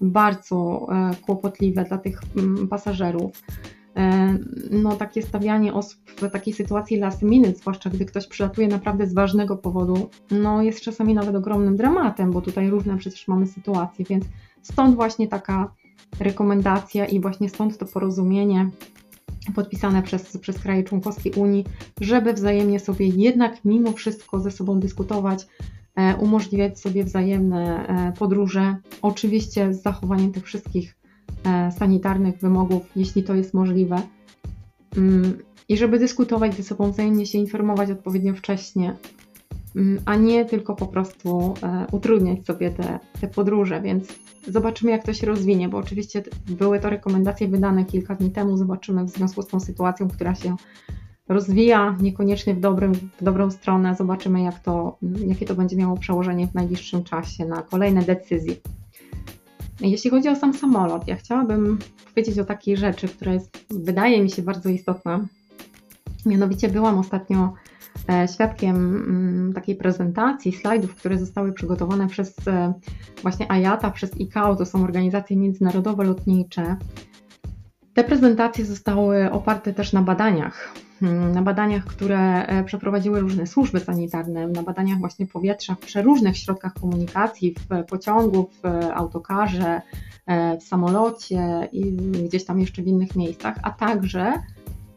bardzo 0.00 0.86
e, 0.92 1.10
kłopotliwe 1.22 1.84
dla 1.84 1.98
tych 1.98 2.20
mm, 2.36 2.68
pasażerów. 2.68 3.42
E, 3.96 4.38
no, 4.70 4.96
takie 4.96 5.22
stawianie 5.22 5.74
osób 5.74 6.00
w 6.16 6.30
takiej 6.30 6.54
sytuacji 6.54 6.96
last 6.96 7.22
minute, 7.22 7.54
zwłaszcza 7.54 7.90
gdy 7.90 8.04
ktoś 8.04 8.26
przylatuje 8.26 8.68
naprawdę 8.68 9.06
z 9.06 9.14
ważnego 9.14 9.56
powodu, 9.56 10.10
no 10.30 10.62
jest 10.62 10.80
czasami 10.80 11.14
nawet 11.14 11.36
ogromnym 11.36 11.76
dramatem, 11.76 12.30
bo 12.30 12.40
tutaj 12.40 12.70
różne 12.70 12.96
przecież 12.96 13.28
mamy 13.28 13.46
sytuacje, 13.46 14.04
więc 14.04 14.24
stąd 14.62 14.94
właśnie 14.96 15.28
taka 15.28 15.72
rekomendacja 16.20 17.06
i 17.06 17.20
właśnie 17.20 17.48
stąd 17.48 17.78
to 17.78 17.86
porozumienie 17.86 18.70
podpisane 19.54 20.02
przez, 20.02 20.38
przez 20.38 20.58
kraje 20.58 20.84
członkowskie 20.84 21.30
Unii, 21.30 21.64
żeby 22.00 22.32
wzajemnie 22.32 22.80
sobie 22.80 23.06
jednak 23.06 23.64
mimo 23.64 23.92
wszystko 23.92 24.40
ze 24.40 24.50
sobą 24.50 24.80
dyskutować, 24.80 25.46
umożliwiać 26.18 26.80
sobie 26.80 27.04
wzajemne 27.04 27.86
podróże, 28.18 28.76
oczywiście 29.02 29.74
z 29.74 29.82
zachowaniem 29.82 30.32
tych 30.32 30.44
wszystkich 30.44 30.99
sanitarnych 31.78 32.38
wymogów, 32.38 32.82
jeśli 32.96 33.22
to 33.22 33.34
jest 33.34 33.54
możliwe. 33.54 34.02
Mm, 34.96 35.38
I 35.68 35.76
żeby 35.76 35.98
dyskutować 35.98 36.54
ze 36.54 36.62
sobą, 36.62 36.90
wzajemnie 36.90 37.26
się 37.26 37.38
informować 37.38 37.90
odpowiednio 37.90 38.34
wcześnie, 38.34 38.96
mm, 39.76 40.00
a 40.04 40.16
nie 40.16 40.44
tylko 40.44 40.74
po 40.74 40.86
prostu 40.86 41.54
utrudniać 41.92 42.44
sobie 42.44 42.70
te, 42.70 42.98
te 43.20 43.28
podróże, 43.28 43.80
więc 43.80 44.18
zobaczymy 44.48 44.90
jak 44.90 45.04
to 45.04 45.12
się 45.12 45.26
rozwinie, 45.26 45.68
bo 45.68 45.78
oczywiście 45.78 46.22
były 46.48 46.80
to 46.80 46.90
rekomendacje 46.90 47.48
wydane 47.48 47.84
kilka 47.84 48.14
dni 48.14 48.30
temu, 48.30 48.56
zobaczymy 48.56 49.04
w 49.04 49.10
związku 49.10 49.42
z 49.42 49.46
tą 49.46 49.60
sytuacją, 49.60 50.08
która 50.08 50.34
się 50.34 50.56
rozwija, 51.28 51.96
niekoniecznie 52.00 52.54
w, 52.54 52.60
dobrym, 52.60 52.94
w 52.94 53.24
dobrą 53.24 53.50
stronę. 53.50 53.94
Zobaczymy, 53.94 54.42
jak 54.42 54.60
to, 54.60 54.98
jakie 55.26 55.46
to 55.46 55.54
będzie 55.54 55.76
miało 55.76 55.96
przełożenie 55.96 56.46
w 56.46 56.54
najbliższym 56.54 57.04
czasie 57.04 57.44
na 57.44 57.62
kolejne 57.62 58.02
decyzje. 58.02 58.54
Jeśli 59.80 60.10
chodzi 60.10 60.28
o 60.28 60.36
sam 60.36 60.54
samolot, 60.54 61.08
ja 61.08 61.16
chciałabym 61.16 61.78
powiedzieć 62.14 62.38
o 62.38 62.44
takiej 62.44 62.76
rzeczy, 62.76 63.08
która 63.08 63.32
jest, 63.32 63.66
wydaje 63.70 64.22
mi 64.22 64.30
się, 64.30 64.42
bardzo 64.42 64.68
istotna. 64.68 65.26
Mianowicie 66.26 66.68
byłam 66.68 66.98
ostatnio 66.98 67.52
e, 68.08 68.28
świadkiem 68.28 68.76
mm, 68.76 69.52
takiej 69.52 69.76
prezentacji 69.76 70.52
slajdów, 70.52 70.94
które 70.94 71.18
zostały 71.18 71.52
przygotowane 71.52 72.08
przez 72.08 72.48
e, 72.48 72.72
właśnie 73.22 73.46
IATA, 73.46 73.90
przez 73.90 74.20
ICAO, 74.20 74.56
to 74.56 74.66
są 74.66 74.84
organizacje 74.84 75.36
międzynarodowe 75.36 76.04
lotnicze. 76.04 76.76
Te 77.94 78.04
prezentacje 78.04 78.64
zostały 78.64 79.30
oparte 79.30 79.72
też 79.72 79.92
na 79.92 80.02
badaniach 80.02 80.74
Hmm, 81.00 81.32
na 81.32 81.42
badaniach, 81.42 81.84
które 81.84 82.46
e, 82.46 82.64
przeprowadziły 82.64 83.20
różne 83.20 83.46
służby 83.46 83.80
sanitarne, 83.80 84.48
na 84.48 84.62
badaniach 84.62 84.98
właśnie 84.98 85.26
powietrza 85.26 85.74
w 85.74 85.78
przeróżnych 85.78 86.38
środkach 86.38 86.74
komunikacji, 86.74 87.54
w 87.54 87.84
pociągu, 87.86 88.50
w 88.62 88.66
autokarze, 88.94 89.82
e, 90.26 90.58
w 90.58 90.62
samolocie 90.62 91.68
i 91.72 91.92
gdzieś 92.24 92.44
tam 92.44 92.60
jeszcze 92.60 92.82
w 92.82 92.86
innych 92.86 93.16
miejscach, 93.16 93.56
a 93.62 93.70
także 93.70 94.32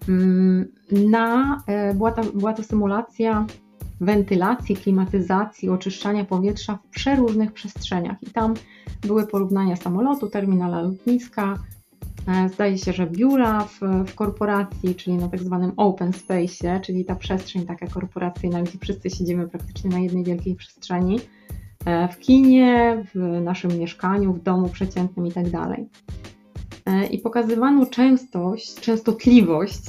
mm, 0.09 0.65
na, 0.91 1.61
e, 1.67 1.93
była, 1.93 2.11
to, 2.11 2.23
była 2.23 2.53
to 2.53 2.63
symulacja 2.63 3.45
wentylacji, 4.01 4.75
klimatyzacji, 4.75 5.69
oczyszczania 5.69 6.25
powietrza 6.25 6.75
w 6.75 6.87
przeróżnych 6.87 7.53
przestrzeniach. 7.53 8.23
I 8.23 8.31
tam 8.31 8.53
były 9.01 9.27
porównania 9.27 9.75
samolotu, 9.75 10.27
terminala 10.27 10.81
lotniska, 10.81 11.57
E, 11.57 11.82
zdaje 12.53 12.77
się, 12.77 12.93
że 12.93 13.07
biura 13.07 13.65
w, 13.65 13.79
w 14.07 14.15
korporacji, 14.15 14.95
czyli 14.95 15.17
na 15.17 15.27
tak 15.27 15.39
zwanym 15.39 15.71
open 15.77 16.13
space, 16.13 16.79
czyli 16.79 17.05
ta 17.05 17.15
przestrzeń 17.15 17.65
taka 17.65 17.87
korporacyjna, 17.87 18.61
gdzie 18.61 18.79
wszyscy 18.79 19.09
siedzimy 19.09 19.47
praktycznie 19.47 19.89
na 19.89 19.99
jednej 19.99 20.23
wielkiej 20.23 20.55
przestrzeni, 20.55 21.19
e, 21.85 22.07
w 22.07 22.19
kinie, 22.19 23.03
w 23.15 23.41
naszym 23.41 23.79
mieszkaniu, 23.79 24.33
w 24.33 24.43
domu 24.43 24.69
przeciętnym 24.69 25.27
i 25.27 25.31
tak. 25.31 25.45
E, 26.85 27.05
I 27.05 27.19
pokazywano 27.19 27.85
częstość, 27.85 28.75
częstotliwość 28.75 29.83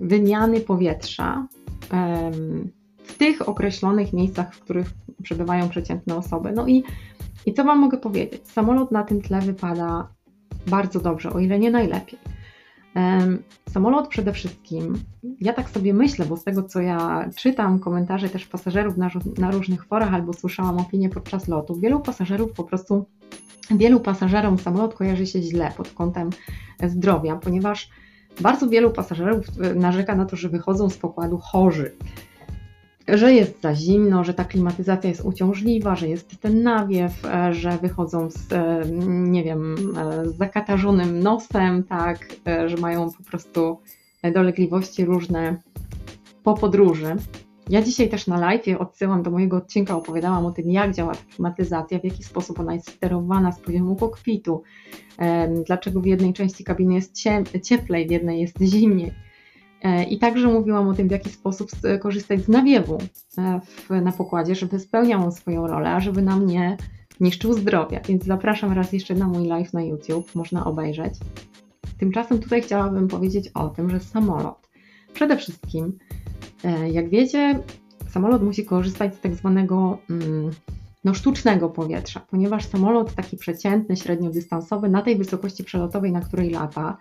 wymiany 0.00 0.60
powietrza 0.60 1.46
w 3.04 3.14
tych 3.14 3.48
określonych 3.48 4.12
miejscach, 4.12 4.54
w 4.54 4.60
których 4.60 4.90
przebywają 5.22 5.68
przeciętne 5.68 6.16
osoby. 6.16 6.52
No 6.52 6.66
i, 6.66 6.84
i 7.46 7.54
co 7.54 7.64
Wam 7.64 7.78
mogę 7.78 7.98
powiedzieć? 7.98 8.48
Samolot 8.48 8.90
na 8.90 9.02
tym 9.02 9.22
tle 9.22 9.40
wypada 9.40 10.08
bardzo 10.66 11.00
dobrze, 11.00 11.32
o 11.32 11.38
ile 11.38 11.58
nie 11.58 11.70
najlepiej. 11.70 12.18
Samolot 13.68 14.08
przede 14.08 14.32
wszystkim, 14.32 14.94
ja 15.40 15.52
tak 15.52 15.70
sobie 15.70 15.94
myślę, 15.94 16.26
bo 16.26 16.36
z 16.36 16.44
tego 16.44 16.62
co 16.62 16.80
ja 16.80 17.30
czytam, 17.36 17.78
komentarze 17.78 18.28
też 18.28 18.46
pasażerów 18.46 18.96
na, 18.96 19.10
na 19.38 19.50
różnych 19.50 19.84
forach 19.84 20.14
albo 20.14 20.32
słyszałam 20.32 20.78
opinie 20.78 21.08
podczas 21.08 21.48
lotu, 21.48 21.76
wielu 21.80 22.00
pasażerów 22.00 22.52
po 22.52 22.64
prostu, 22.64 23.06
wielu 23.70 24.00
pasażerom 24.00 24.58
samolot 24.58 24.94
kojarzy 24.94 25.26
się 25.26 25.42
źle 25.42 25.72
pod 25.76 25.88
kątem 25.88 26.30
zdrowia, 26.86 27.36
ponieważ 27.36 27.90
bardzo 28.40 28.68
wielu 28.68 28.90
pasażerów 28.90 29.46
narzeka 29.74 30.14
na 30.14 30.24
to, 30.24 30.36
że 30.36 30.48
wychodzą 30.48 30.90
z 30.90 30.96
pokładu 30.96 31.38
chorzy 31.38 31.96
że 33.12 33.34
jest 33.34 33.62
za 33.62 33.74
zimno, 33.74 34.24
że 34.24 34.34
ta 34.34 34.44
klimatyzacja 34.44 35.10
jest 35.10 35.24
uciążliwa, 35.24 35.96
że 35.96 36.08
jest 36.08 36.40
ten 36.40 36.62
nawiew, 36.62 37.24
e, 37.24 37.54
że 37.54 37.78
wychodzą 37.78 38.30
z, 38.30 38.52
e, 38.52 38.82
nie 39.08 39.44
wiem, 39.44 39.76
e, 39.96 40.28
z 40.28 40.36
zakatarzonym 40.36 41.20
nosem, 41.20 41.82
tak, 41.82 42.18
że 42.66 42.76
mają 42.76 43.10
po 43.10 43.22
prostu 43.22 43.78
dolegliwości 44.34 45.04
różne 45.04 45.56
po 46.44 46.54
podróży. 46.54 47.16
Ja 47.68 47.82
dzisiaj 47.82 48.08
też 48.08 48.26
na 48.26 48.38
live 48.38 48.66
odsyłam 48.78 49.22
do 49.22 49.30
mojego 49.30 49.56
odcinka, 49.56 49.96
opowiadałam 49.96 50.46
o 50.46 50.50
tym, 50.50 50.70
jak 50.70 50.94
działa 50.94 51.14
ta 51.14 51.34
klimatyzacja, 51.34 51.98
w 51.98 52.04
jaki 52.04 52.24
sposób 52.24 52.60
ona 52.60 52.74
jest 52.74 52.90
sterowana 52.90 53.52
z 53.52 53.60
poziomu 53.60 53.96
kokpitu, 53.96 54.62
dlaczego 55.66 56.00
w 56.00 56.06
jednej 56.06 56.32
części 56.32 56.64
kabiny 56.64 56.94
jest 56.94 57.14
cieplej, 57.62 58.08
w 58.08 58.10
jednej 58.10 58.40
jest 58.40 58.60
zimniej 58.62 59.12
I 60.10 60.18
także 60.18 60.48
mówiłam 60.48 60.88
o 60.88 60.94
tym, 60.94 61.08
w 61.08 61.10
jaki 61.10 61.30
sposób 61.30 61.70
korzystać 62.00 62.40
z 62.40 62.48
nawiewu 62.48 62.98
e, 63.90 64.00
na 64.00 64.12
pokładzie, 64.12 64.54
żeby 64.54 64.78
spełniał 64.78 65.24
on 65.24 65.32
swoją 65.32 65.66
rolę, 65.66 65.90
a 65.90 66.00
żeby 66.00 66.22
nam 66.22 66.46
nie 66.46 66.76
niszczył 67.20 67.52
zdrowia. 67.52 68.00
Więc 68.08 68.24
zapraszam 68.24 68.72
raz 68.72 68.92
jeszcze 68.92 69.14
na 69.14 69.28
mój 69.28 69.46
live 69.46 69.72
na 69.72 69.82
YouTube, 69.82 70.34
można 70.34 70.64
obejrzeć. 70.64 71.14
Tymczasem 71.98 72.38
tutaj 72.38 72.62
chciałabym 72.62 73.08
powiedzieć 73.08 73.48
o 73.48 73.68
tym, 73.68 73.90
że 73.90 74.00
samolot 74.00 74.70
przede 75.14 75.36
wszystkim, 75.36 75.98
e, 76.64 76.90
jak 76.90 77.08
wiecie, 77.08 77.58
samolot 78.08 78.42
musi 78.42 78.64
korzystać 78.64 79.14
z 79.14 79.20
tak 79.20 79.34
zwanego 79.34 79.98
mm, 80.10 80.50
no, 81.04 81.14
sztucznego 81.14 81.68
powietrza, 81.68 82.20
ponieważ 82.20 82.64
samolot 82.64 83.14
taki 83.14 83.36
przeciętny, 83.36 83.96
średniodystansowy 83.96 84.88
na 84.88 85.02
tej 85.02 85.16
wysokości 85.16 85.64
przelotowej, 85.64 86.12
na 86.12 86.20
której 86.20 86.50
lata, 86.50 86.96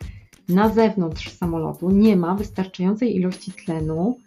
na 0.50 0.70
zewnątrz 0.70 1.32
samolotu 1.32 1.92
nie 1.92 2.16
ma 2.16 2.36
wystarczającej 2.36 3.16
ilości 3.16 3.52
tlenu, 3.52 4.18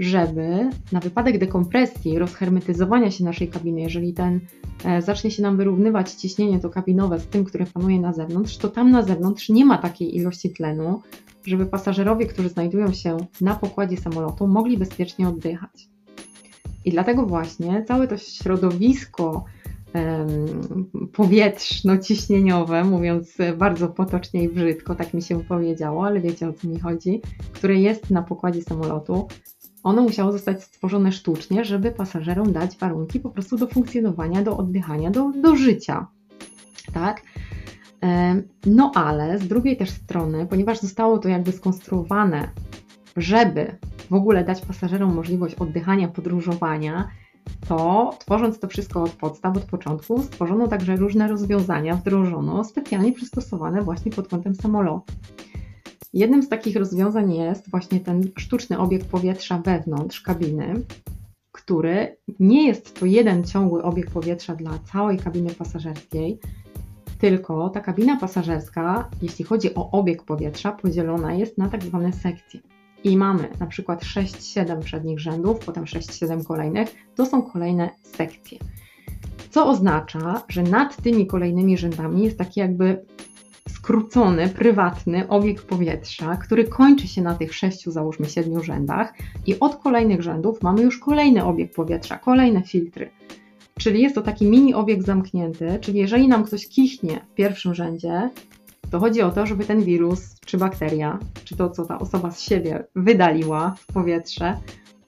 żeby 0.00 0.70
na 0.92 1.00
wypadek 1.00 1.38
dekompresji, 1.38 2.18
rozhermetyzowania 2.18 3.10
się 3.10 3.24
naszej 3.24 3.48
kabiny, 3.48 3.80
jeżeli 3.80 4.12
ten 4.12 4.40
e, 4.84 5.02
zacznie 5.02 5.30
się 5.30 5.42
nam 5.42 5.56
wyrównywać 5.56 6.12
ciśnienie 6.12 6.60
to 6.60 6.70
kabinowe 6.70 7.20
z 7.20 7.26
tym, 7.26 7.44
które 7.44 7.66
panuje 7.66 8.00
na 8.00 8.12
zewnątrz, 8.12 8.56
to 8.56 8.68
tam 8.68 8.90
na 8.90 9.02
zewnątrz 9.02 9.48
nie 9.48 9.64
ma 9.64 9.78
takiej 9.78 10.16
ilości 10.16 10.50
tlenu, 10.50 11.02
żeby 11.46 11.66
pasażerowie, 11.66 12.26
którzy 12.26 12.48
znajdują 12.48 12.92
się 12.92 13.16
na 13.40 13.54
pokładzie 13.54 13.96
samolotu, 13.96 14.46
mogli 14.46 14.78
bezpiecznie 14.78 15.28
oddychać. 15.28 15.88
I 16.84 16.90
dlatego 16.90 17.26
właśnie 17.26 17.84
całe 17.84 18.08
to 18.08 18.16
środowisko 18.16 19.44
powietrzno-ciśnieniowe, 21.12 22.84
mówiąc 22.84 23.38
bardzo 23.58 23.88
potocznie 23.88 24.42
i 24.42 24.48
brzydko, 24.48 24.94
tak 24.94 25.14
mi 25.14 25.22
się 25.22 25.44
powiedziało, 25.44 26.06
ale 26.06 26.20
wiecie 26.20 26.48
o 26.48 26.52
co 26.52 26.68
mi 26.68 26.80
chodzi, 26.80 27.22
które 27.52 27.74
jest 27.74 28.10
na 28.10 28.22
pokładzie 28.22 28.62
samolotu, 28.62 29.28
ono 29.82 30.02
musiało 30.02 30.32
zostać 30.32 30.62
stworzone 30.62 31.12
sztucznie, 31.12 31.64
żeby 31.64 31.90
pasażerom 31.90 32.52
dać 32.52 32.76
warunki 32.76 33.20
po 33.20 33.30
prostu 33.30 33.56
do 33.56 33.66
funkcjonowania, 33.66 34.42
do 34.42 34.56
oddychania, 34.56 35.10
do, 35.10 35.32
do 35.42 35.56
życia. 35.56 36.06
Tak? 36.92 37.22
No 38.66 38.92
ale 38.94 39.38
z 39.38 39.48
drugiej 39.48 39.76
też 39.76 39.90
strony, 39.90 40.46
ponieważ 40.46 40.80
zostało 40.80 41.18
to 41.18 41.28
jakby 41.28 41.52
skonstruowane, 41.52 42.50
żeby 43.16 43.78
w 44.10 44.14
ogóle 44.14 44.44
dać 44.44 44.60
pasażerom 44.60 45.14
możliwość 45.14 45.54
oddychania, 45.54 46.08
podróżowania, 46.08 47.08
to 47.68 48.10
tworząc 48.18 48.58
to 48.58 48.68
wszystko 48.68 49.02
od 49.02 49.10
podstaw, 49.10 49.56
od 49.56 49.64
początku, 49.64 50.22
stworzono 50.22 50.68
także 50.68 50.96
różne 50.96 51.28
rozwiązania, 51.28 51.94
wdrożono 51.94 52.64
specjalnie 52.64 53.12
przystosowane 53.12 53.82
właśnie 53.82 54.12
pod 54.12 54.28
kątem 54.28 54.54
samolotu. 54.54 55.12
Jednym 56.12 56.42
z 56.42 56.48
takich 56.48 56.76
rozwiązań 56.76 57.34
jest 57.34 57.70
właśnie 57.70 58.00
ten 58.00 58.22
sztuczny 58.38 58.78
obieg 58.78 59.04
powietrza 59.04 59.58
wewnątrz 59.58 60.20
kabiny, 60.20 60.74
który 61.52 62.16
nie 62.40 62.66
jest 62.66 63.00
to 63.00 63.06
jeden 63.06 63.44
ciągły 63.44 63.82
obieg 63.82 64.10
powietrza 64.10 64.54
dla 64.54 64.78
całej 64.92 65.18
kabiny 65.18 65.54
pasażerskiej, 65.54 66.38
tylko 67.18 67.70
ta 67.70 67.80
kabina 67.80 68.16
pasażerska, 68.20 69.08
jeśli 69.22 69.44
chodzi 69.44 69.74
o 69.74 69.90
obieg 69.90 70.22
powietrza, 70.22 70.72
podzielona 70.72 71.34
jest 71.34 71.58
na 71.58 71.68
tak 71.68 71.82
zwane 71.82 72.12
sekcje 72.12 72.60
i 73.04 73.16
mamy 73.16 73.48
na 73.60 73.66
przykład 73.66 74.04
6-7 74.04 74.80
przednich 74.80 75.20
rzędów, 75.20 75.58
potem 75.66 75.84
6-7 75.84 76.44
kolejnych, 76.44 76.94
to 77.14 77.26
są 77.26 77.42
kolejne 77.42 77.90
sekcje. 78.02 78.58
Co 79.50 79.68
oznacza, 79.68 80.42
że 80.48 80.62
nad 80.62 81.02
tymi 81.02 81.26
kolejnymi 81.26 81.78
rzędami 81.78 82.24
jest 82.24 82.38
taki 82.38 82.60
jakby 82.60 83.04
skrócony, 83.68 84.48
prywatny 84.48 85.28
obieg 85.28 85.62
powietrza, 85.62 86.36
który 86.36 86.64
kończy 86.64 87.08
się 87.08 87.22
na 87.22 87.34
tych 87.34 87.54
sześciu, 87.54 87.90
załóżmy 87.90 88.28
siedmiu 88.28 88.62
rzędach 88.62 89.14
i 89.46 89.60
od 89.60 89.76
kolejnych 89.76 90.22
rzędów 90.22 90.62
mamy 90.62 90.82
już 90.82 90.98
kolejny 90.98 91.44
obieg 91.44 91.74
powietrza, 91.74 92.18
kolejne 92.18 92.62
filtry. 92.62 93.10
Czyli 93.78 94.02
jest 94.02 94.14
to 94.14 94.22
taki 94.22 94.46
mini 94.46 94.74
obieg 94.74 95.02
zamknięty, 95.02 95.78
czyli 95.80 95.98
jeżeli 95.98 96.28
nam 96.28 96.44
ktoś 96.44 96.68
kichnie 96.68 97.20
w 97.30 97.34
pierwszym 97.34 97.74
rzędzie, 97.74 98.30
to 98.90 99.00
chodzi 99.00 99.22
o 99.22 99.30
to, 99.30 99.46
żeby 99.46 99.64
ten 99.64 99.82
wirus, 99.82 100.40
czy 100.40 100.58
bakteria, 100.58 101.18
czy 101.44 101.56
to, 101.56 101.70
co 101.70 101.84
ta 101.84 101.98
osoba 101.98 102.30
z 102.30 102.40
siebie 102.40 102.84
wydaliła 102.94 103.74
w 103.78 103.86
powietrze, 103.86 104.56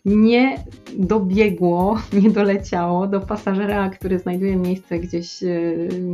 nie 0.05 0.65
dobiegło, 0.99 1.99
nie 2.23 2.31
doleciało 2.31 3.07
do 3.07 3.21
pasażera, 3.21 3.91
który 3.91 4.19
znajduje 4.19 4.57
miejsce 4.57 4.99
gdzieś, 4.99 5.43
e, 5.43 5.49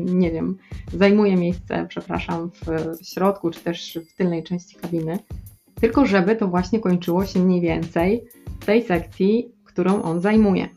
nie 0.05 0.31
wiem, 0.31 0.57
zajmuje 0.93 1.37
miejsce, 1.37 1.87
przepraszam, 1.89 2.51
w 2.51 2.97
środku 3.07 3.51
czy 3.51 3.61
też 3.61 3.99
w 4.11 4.17
tylnej 4.17 4.43
części 4.43 4.77
kabiny, 4.77 5.19
tylko 5.81 6.07
żeby 6.07 6.37
to 6.37 6.49
właśnie 6.49 6.81
kończyło 6.81 7.27
się 7.27 7.41
mniej 7.41 7.61
więcej 7.61 8.25
w 8.61 8.65
tej 8.65 8.83
sekcji, 8.83 9.49
którą 9.65 10.03
on 10.03 10.21
zajmuje. 10.21 10.69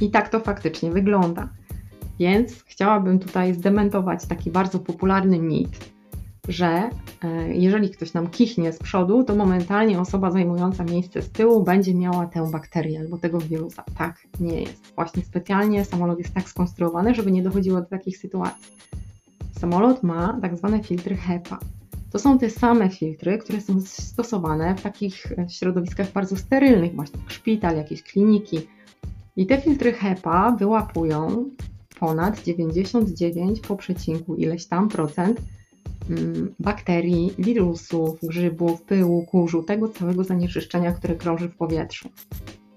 I 0.00 0.10
tak 0.10 0.28
to 0.28 0.40
faktycznie 0.40 0.90
wygląda. 0.90 1.48
Więc 2.18 2.62
chciałabym 2.62 3.18
tutaj 3.18 3.54
zdementować 3.54 4.26
taki 4.26 4.50
bardzo 4.50 4.78
popularny 4.78 5.38
mit, 5.38 5.90
że 6.48 6.90
e, 7.24 7.54
jeżeli 7.54 7.90
ktoś 7.90 8.12
nam 8.12 8.30
kichnie 8.30 8.72
z 8.72 8.78
przodu, 8.78 9.24
to 9.24 9.36
momentalnie 9.36 10.00
osoba 10.00 10.30
zajmująca 10.30 10.84
miejsce 10.84 11.22
z 11.22 11.30
tyłu 11.30 11.62
będzie 11.62 11.94
miała 11.94 12.26
tę 12.26 12.50
bakterię 12.50 13.00
albo 13.00 13.18
tego 13.18 13.38
wirusa. 13.38 13.84
Tak 13.98 14.26
nie 14.40 14.60
jest. 14.60 14.92
Właśnie 14.94 15.22
specjalnie 15.22 15.84
samolot 15.84 16.18
jest 16.18 16.34
tak 16.34 16.48
skonstruowany, 16.48 17.14
żeby 17.14 17.32
nie 17.32 17.42
dochodziło 17.42 17.80
do 17.80 17.86
takich 17.86 18.18
sytuacji. 18.18 18.72
Samolot 19.58 20.02
ma 20.02 20.38
tak 20.42 20.56
zwane 20.56 20.82
filtry 20.82 21.16
HEPA. 21.16 21.58
To 22.12 22.18
są 22.18 22.38
te 22.38 22.50
same 22.50 22.90
filtry, 22.90 23.38
które 23.38 23.60
są 23.60 23.80
stosowane 23.80 24.74
w 24.74 24.82
takich 24.82 25.26
środowiskach 25.48 26.12
bardzo 26.12 26.36
sterylnych, 26.36 26.94
właśnie 26.94 27.20
szpital, 27.28 27.76
jakieś 27.76 28.02
kliniki. 28.02 28.58
I 29.36 29.46
te 29.46 29.60
filtry 29.60 29.92
HEPA 29.92 30.56
wyłapują 30.58 31.50
ponad 32.00 32.42
99 32.42 33.60
po 33.60 33.76
przecinku 33.76 34.34
ileś 34.36 34.66
tam 34.66 34.88
procent 34.88 35.40
mm, 36.10 36.54
bakterii, 36.58 37.34
wirusów, 37.38 38.18
grzybów, 38.22 38.82
pyłu, 38.82 39.26
kurzu, 39.26 39.62
tego 39.62 39.88
całego 39.88 40.24
zanieczyszczenia, 40.24 40.92
które 40.92 41.14
krąży 41.14 41.48
w 41.48 41.56
powietrzu. 41.56 42.08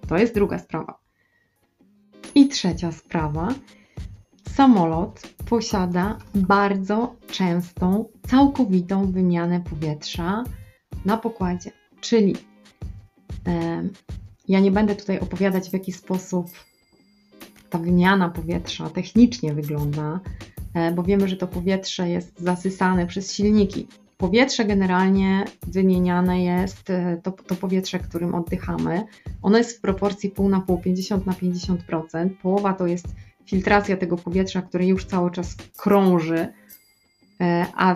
To 0.07 0.17
jest 0.17 0.33
druga 0.33 0.59
sprawa. 0.59 0.99
I 2.35 2.47
trzecia 2.47 2.91
sprawa. 2.91 3.47
Samolot 4.49 5.21
posiada 5.49 6.17
bardzo 6.35 7.15
częstą, 7.27 8.05
całkowitą 8.27 9.11
wymianę 9.11 9.61
powietrza 9.69 10.43
na 11.05 11.17
pokładzie. 11.17 11.71
Czyli 12.01 12.35
e, 13.47 13.83
ja 14.47 14.59
nie 14.59 14.71
będę 14.71 14.95
tutaj 14.95 15.19
opowiadać, 15.19 15.69
w 15.69 15.73
jaki 15.73 15.91
sposób 15.91 16.47
ta 17.71 17.77
wymiana 17.77 18.29
powietrza 18.29 18.89
technicznie 18.89 19.53
wygląda, 19.53 20.19
e, 20.73 20.91
bo 20.91 21.03
wiemy, 21.03 21.27
że 21.27 21.37
to 21.37 21.47
powietrze 21.47 22.09
jest 22.09 22.39
zasysane 22.39 23.07
przez 23.07 23.33
silniki. 23.33 23.87
Powietrze 24.17 24.65
generalnie 24.65 25.45
wymieniane 25.67 26.43
jest, 26.43 26.89
e, 26.89 27.17
to, 27.23 27.31
to 27.31 27.55
powietrze, 27.55 27.99
którym 27.99 28.35
oddychamy. 28.35 29.03
Ono 29.41 29.57
jest 29.57 29.77
w 29.77 29.81
proporcji 29.81 30.29
pół 30.29 30.49
na 30.49 30.61
pół, 30.61 30.77
50 30.77 31.25
na 31.25 31.33
50%. 31.33 32.29
Połowa 32.41 32.73
to 32.73 32.87
jest 32.87 33.07
filtracja 33.45 33.97
tego 33.97 34.17
powietrza, 34.17 34.61
które 34.61 34.87
już 34.87 35.05
cały 35.05 35.31
czas 35.31 35.55
krąży, 35.77 36.47
e, 37.41 37.65
a 37.75 37.95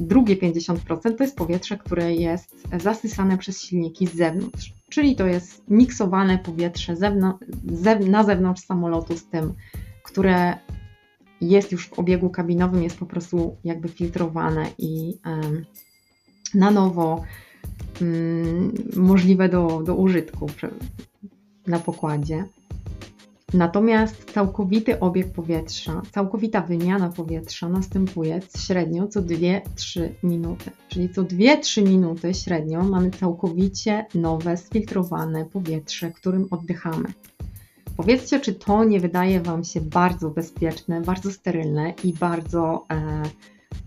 drugie 0.00 0.36
50% 0.36 1.14
to 1.16 1.24
jest 1.24 1.36
powietrze, 1.36 1.78
które 1.78 2.14
jest 2.14 2.56
zasysane 2.80 3.38
przez 3.38 3.62
silniki 3.62 4.06
z 4.06 4.14
zewnątrz. 4.14 4.74
Czyli 4.88 5.16
to 5.16 5.26
jest 5.26 5.62
miksowane 5.68 6.38
powietrze 6.38 6.94
na 8.06 8.24
zewnątrz 8.24 8.62
samolotu 8.62 9.16
z 9.16 9.26
tym, 9.26 9.54
które 10.02 10.58
jest 11.40 11.72
już 11.72 11.88
w 11.88 11.98
obiegu 11.98 12.30
kabinowym, 12.30 12.82
jest 12.82 12.98
po 12.98 13.06
prostu 13.06 13.56
jakby 13.64 13.88
filtrowane 13.88 14.66
i 14.78 15.18
na 16.54 16.70
nowo 16.70 17.24
mm, 18.02 18.72
możliwe 18.96 19.48
do, 19.48 19.82
do 19.84 19.94
użytku 19.94 20.46
na 21.66 21.78
pokładzie. 21.78 22.44
Natomiast 23.54 24.32
całkowity 24.32 25.00
obieg 25.00 25.32
powietrza, 25.32 26.02
całkowita 26.10 26.60
wymiana 26.60 27.08
powietrza 27.08 27.68
następuje 27.68 28.40
średnio 28.58 29.06
co 29.06 29.22
2-3 29.22 30.08
minuty. 30.22 30.70
Czyli 30.88 31.10
co 31.10 31.22
2-3 31.22 31.88
minuty 31.88 32.34
średnio 32.34 32.82
mamy 32.82 33.10
całkowicie 33.10 34.06
nowe, 34.14 34.56
sfiltrowane 34.56 35.44
powietrze, 35.44 36.10
którym 36.10 36.46
oddychamy. 36.50 37.12
Powiedzcie, 37.96 38.40
czy 38.40 38.54
to 38.54 38.84
nie 38.84 39.00
wydaje 39.00 39.40
Wam 39.40 39.64
się 39.64 39.80
bardzo 39.80 40.30
bezpieczne, 40.30 41.00
bardzo 41.00 41.32
sterylne 41.32 41.94
i 42.04 42.12
bardzo 42.12 42.86
e, 42.92 43.22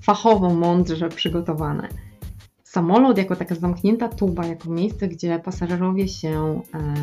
fachowo, 0.01 0.53
mądrze 0.53 1.09
przygotowane. 1.09 1.87
Samolot 2.63 3.17
jako 3.17 3.35
taka 3.35 3.55
zamknięta 3.55 4.09
tuba, 4.09 4.45
jako 4.45 4.69
miejsce, 4.69 5.07
gdzie 5.07 5.39
pasażerowie 5.39 6.07
się 6.07 6.61
e, 6.73 6.93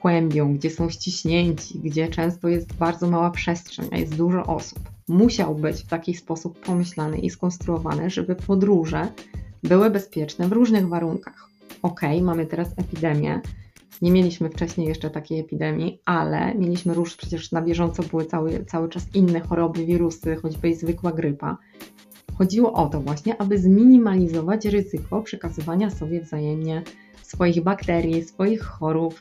kłębią, 0.00 0.54
gdzie 0.54 0.70
są 0.70 0.90
ściśnięci, 0.90 1.78
gdzie 1.78 2.08
często 2.08 2.48
jest 2.48 2.72
bardzo 2.72 3.10
mała 3.10 3.30
przestrzeń, 3.30 3.88
a 3.92 3.96
jest 3.96 4.16
dużo 4.16 4.46
osób, 4.46 4.78
musiał 5.08 5.54
być 5.54 5.76
w 5.76 5.86
taki 5.86 6.14
sposób 6.14 6.60
pomyślany 6.60 7.18
i 7.18 7.30
skonstruowany, 7.30 8.10
żeby 8.10 8.36
podróże 8.36 9.08
były 9.62 9.90
bezpieczne 9.90 10.48
w 10.48 10.52
różnych 10.52 10.88
warunkach. 10.88 11.48
Ok, 11.82 12.00
mamy 12.22 12.46
teraz 12.46 12.68
epidemię. 12.76 13.40
Nie 14.02 14.12
mieliśmy 14.12 14.50
wcześniej 14.50 14.88
jeszcze 14.88 15.10
takiej 15.10 15.40
epidemii, 15.40 16.00
ale 16.04 16.54
mieliśmy 16.54 16.94
róż, 16.94 17.16
przecież 17.16 17.52
na 17.52 17.62
bieżąco 17.62 18.02
były 18.02 18.24
cały, 18.24 18.64
cały 18.64 18.88
czas 18.88 19.06
inne 19.14 19.40
choroby, 19.40 19.86
wirusy, 19.86 20.36
choćby 20.36 20.68
i 20.68 20.74
zwykła 20.74 21.12
grypa. 21.12 21.56
Chodziło 22.38 22.72
o 22.72 22.86
to 22.86 23.00
właśnie, 23.00 23.40
aby 23.40 23.58
zminimalizować 23.58 24.64
ryzyko 24.64 25.22
przekazywania 25.22 25.90
sobie 25.90 26.20
wzajemnie 26.20 26.82
swoich 27.22 27.62
bakterii, 27.62 28.24
swoich 28.24 28.62
chorób, 28.62 29.20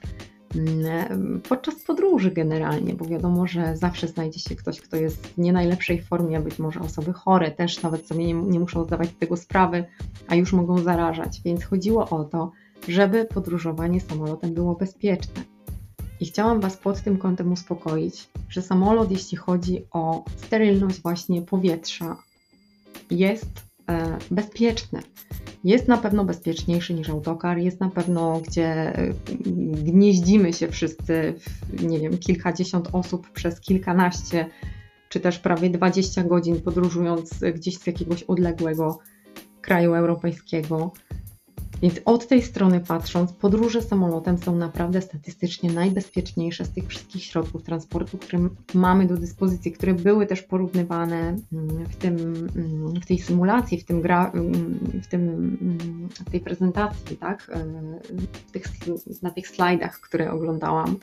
podczas 1.50 1.76
podróży 1.76 2.32
generalnie, 2.32 2.94
bo 2.94 3.06
wiadomo, 3.06 3.48
że 3.48 3.78
zawsze 3.78 4.08
znajdzie 4.08 4.40
się 4.40 4.56
ktoś, 4.56 4.82
kto 4.82 4.98
jest 4.98 5.28
w 5.28 5.38
nie 5.38 5.54
najlepszej 5.54 6.02
formie, 6.02 6.40
być 6.40 6.60
może 6.60 6.80
osoby 6.80 7.14
chore 7.14 7.52
też 7.52 7.84
nawet 7.84 8.08
sobie 8.08 8.26
nie, 8.26 8.34
nie 8.34 8.60
muszą 8.60 8.84
zdawać 8.84 9.10
tego 9.20 9.38
sprawy, 9.38 9.84
a 10.28 10.36
już 10.36 10.54
mogą 10.54 10.78
zarażać. 10.78 11.42
Więc 11.46 11.64
chodziło 11.64 12.10
o 12.10 12.24
to, 12.24 12.52
żeby 12.88 13.26
podróżowanie 13.26 14.02
samolotem 14.02 14.54
było 14.54 14.76
bezpieczne. 14.76 15.44
I 16.20 16.26
chciałam 16.26 16.60
Was 16.60 16.78
pod 16.78 17.02
tym 17.02 17.18
kątem 17.18 17.52
uspokoić, 17.52 18.30
że 18.50 18.62
samolot, 18.62 19.12
jeśli 19.12 19.38
chodzi 19.38 19.86
o 19.92 20.24
sterylność 20.38 21.02
właśnie 21.02 21.42
powietrza, 21.42 22.18
jest 23.12 23.69
bezpieczny 24.32 25.02
jest 25.64 25.88
na 25.88 25.98
pewno 25.98 26.26
bezpieczniejszy 26.26 26.94
niż 26.94 27.10
autokar, 27.10 27.58
jest 27.58 27.80
na 27.80 27.90
pewno, 27.90 28.42
gdzie 28.48 29.00
y, 29.00 29.14
gnieździmy 29.84 30.54
się 30.54 30.68
wszyscy, 30.68 31.34
nie 31.84 32.00
wiem, 32.00 32.18
kilkadziesiąt 32.18 32.90
osób 32.92 33.32
przez 33.32 33.62
kilkanaście, 33.62 34.46
czy 35.10 35.20
też 35.20 35.40
prawie 35.40 35.70
20 35.70 36.24
godzin 36.24 36.62
podróżując 36.62 37.40
gdzieś 37.56 37.78
z 37.78 37.88
jakiegoś 37.88 38.24
odległego 38.24 39.00
kraju 39.62 39.94
europejskiego. 39.94 40.92
Więc 41.82 42.00
od 42.06 42.28
tej 42.28 42.42
strony 42.42 42.80
patrząc, 42.80 43.34
podróże 43.34 43.82
samolotem 43.82 44.38
są 44.38 44.56
naprawdę 44.56 45.02
statystycznie 45.02 45.72
najbezpieczniejsze 45.72 46.66
z 46.66 46.70
tych 46.70 46.88
wszystkich 46.88 47.24
środków 47.24 47.64
transportu, 47.64 48.18
które 48.18 48.50
mamy 48.74 49.06
do 49.06 49.18
dyspozycji, 49.18 49.72
które 49.72 49.94
były 49.94 50.26
też 50.26 50.42
porównywane 50.42 51.18
mm, 51.54 51.86
w, 51.86 51.96
tym, 51.96 52.18
mm, 52.56 53.02
w 53.02 53.06
tej 53.06 53.20
symulacji, 53.20 53.80
w, 53.80 53.86
tym 53.86 54.02
gra, 54.02 54.32
mm, 54.32 54.80
w, 55.04 55.08
tym, 55.08 55.22
w 56.28 56.32
tej 56.32 56.40
prezentacji, 56.40 57.18
tak? 57.18 57.52
E, 57.54 57.64
tych, 58.52 58.66
na 59.22 59.32
tych 59.32 59.48
slajdach, 59.48 60.00
które 60.00 60.32
oglądałam. 60.32 60.96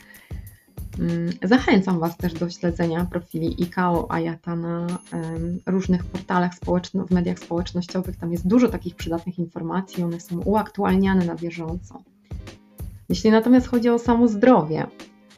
Mm, 0.99 1.31
zachęcam 1.43 2.01
Was 2.01 2.17
też 2.17 2.33
do 2.35 2.51
śledzenia 2.51 3.05
profili 3.05 3.57
IKO 3.63 4.11
Ayata 4.11 4.57
na 4.57 4.87
różnych 5.67 6.05
portalach 6.05 6.55
społeczno- 6.55 7.07
w 7.07 7.11
mediach 7.11 7.39
społecznościowych. 7.39 8.17
Tam 8.17 8.33
jest 8.33 8.49
dużo 8.49 8.69
takich 8.69 8.95
przydatnych 8.95 9.39
informacji, 9.39 10.05
one 10.05 10.21
są 10.21 10.41
uaktualniane 10.41 11.25
na 11.25 11.35
bieżąco. 11.35 12.03
Jeśli 13.09 13.31
natomiast 13.31 13.67
chodzi 13.67 13.89
o 13.89 13.99
samo 13.99 14.29
zdrowie, 14.29 14.87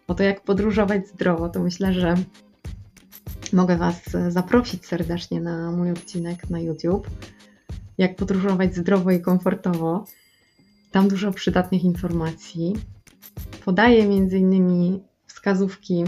o 0.09 0.15
to 0.15 0.23
jak 0.23 0.41
podróżować 0.41 1.09
zdrowo, 1.09 1.49
to 1.49 1.61
myślę, 1.61 1.93
że 1.93 2.15
mogę 3.53 3.77
Was 3.77 4.03
zaprosić 4.29 4.87
serdecznie 4.87 5.41
na 5.41 5.73
mój 5.73 5.91
odcinek 5.91 6.51
na 6.51 6.61
YouTube. 6.61 7.11
Jak 7.99 8.17
podróżować 8.17 8.77
zdrowo 8.77 9.11
i 9.11 9.21
komfortowo. 9.21 10.05
Tam 10.91 11.09
dużo 11.09 11.33
przydatnych 11.33 11.85
informacji. 11.85 12.77
Podaję 13.65 14.09
między 14.09 14.39
innymi 14.39 15.01
wskazówki, 15.39 16.05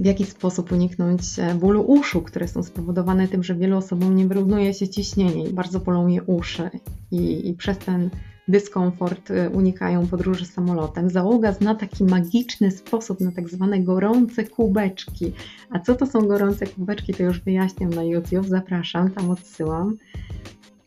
w 0.00 0.04
jaki 0.04 0.24
sposób 0.24 0.72
uniknąć 0.72 1.22
e, 1.38 1.54
bólu 1.54 1.82
uszu, 1.82 2.22
które 2.22 2.48
są 2.48 2.62
spowodowane 2.62 3.28
tym, 3.28 3.42
że 3.42 3.54
wielu 3.54 3.76
osobom 3.76 4.16
nie 4.16 4.26
wyrównuje 4.26 4.74
się 4.74 4.88
ciśnienie 4.88 5.44
i 5.44 5.52
bardzo 5.52 5.80
bolą 5.80 6.06
je 6.06 6.22
uszy 6.22 6.70
i, 7.10 7.48
i 7.48 7.54
przez 7.54 7.78
ten 7.78 8.10
dyskomfort 8.48 9.30
e, 9.30 9.50
unikają 9.50 10.06
podróży 10.06 10.46
samolotem. 10.46 11.10
Załoga 11.10 11.52
zna 11.52 11.74
taki 11.74 12.04
magiczny 12.04 12.70
sposób 12.70 13.20
na 13.20 13.32
tak 13.32 13.48
zwane 13.48 13.80
gorące 13.80 14.44
kubeczki. 14.44 15.32
A 15.70 15.78
co 15.78 15.94
to 15.94 16.06
są 16.06 16.20
gorące 16.20 16.66
kubeczki, 16.66 17.14
to 17.14 17.22
już 17.22 17.40
wyjaśniam 17.40 17.90
na 17.90 18.02
YouTube, 18.02 18.46
zapraszam, 18.46 19.10
tam 19.10 19.30
odsyłam. 19.30 19.96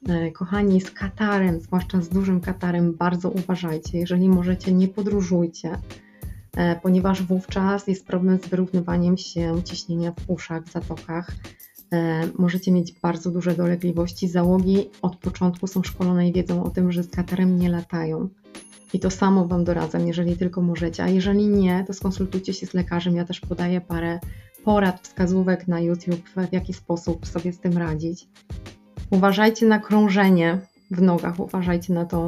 E, 0.10 0.32
kochani, 0.32 0.82
z 0.82 0.92
katarem, 0.92 1.60
zwłaszcza 1.60 2.02
z 2.02 2.10
dużym 2.10 2.42
katarem, 2.42 2.94
bardzo 2.94 3.30
uważajcie. 3.30 3.98
Jeżeli 3.98 4.30
możecie, 4.30 4.74
nie 4.74 4.88
podróżujcie, 4.88 5.78
ponieważ 6.82 7.24
wówczas 7.24 7.88
jest 7.88 8.08
problem 8.08 8.40
z 8.40 8.48
wyrównywaniem 8.48 9.18
się 9.18 9.62
ciśnienia 9.64 10.12
w 10.12 10.30
uszach, 10.30 10.64
w 10.64 10.72
zatokach. 10.72 11.32
E, 11.94 12.28
możecie 12.40 12.72
mieć 12.72 12.92
bardzo 12.92 13.32
duże 13.32 13.56
dolegliwości. 13.56 14.28
Załogi 14.28 14.90
od 15.02 15.16
początku 15.16 15.68
są 15.68 15.84
szkolone 15.84 16.30
i 16.30 16.34
wiedzą 16.34 16.64
o 16.64 16.70
tym, 16.70 16.92
że 16.92 17.04
z 17.04 17.10
katarem 17.10 17.60
nie 17.60 17.70
latają. 17.70 18.30
I 18.94 19.00
to 19.00 19.10
samo 19.10 19.48
Wam 19.48 19.64
doradzam, 19.64 20.08
jeżeli 20.08 20.38
tylko 20.38 20.62
możecie. 20.62 21.04
A 21.04 21.08
jeżeli 21.08 21.48
nie, 21.48 21.84
to 21.88 21.94
skonsultujcie 21.94 22.54
się 22.54 22.68
z 22.68 22.74
lekarzem. 22.74 23.16
Ja 23.16 23.26
też 23.26 23.40
podaję 23.40 23.82
parę 23.82 24.20
porad, 24.64 25.00
wskazówek 25.08 25.68
na 25.68 25.80
YouTube, 25.80 26.30
w 26.50 26.54
jaki 26.54 26.74
sposób 26.74 27.28
sobie 27.28 27.54
z 27.54 27.60
tym 27.60 27.78
radzić. 27.78 28.28
Uważajcie 29.10 29.66
na 29.66 29.80
krążenie 29.80 30.60
w 30.92 31.02
nogach, 31.02 31.40
uważajcie 31.40 31.94
na 31.94 32.06
tą 32.06 32.26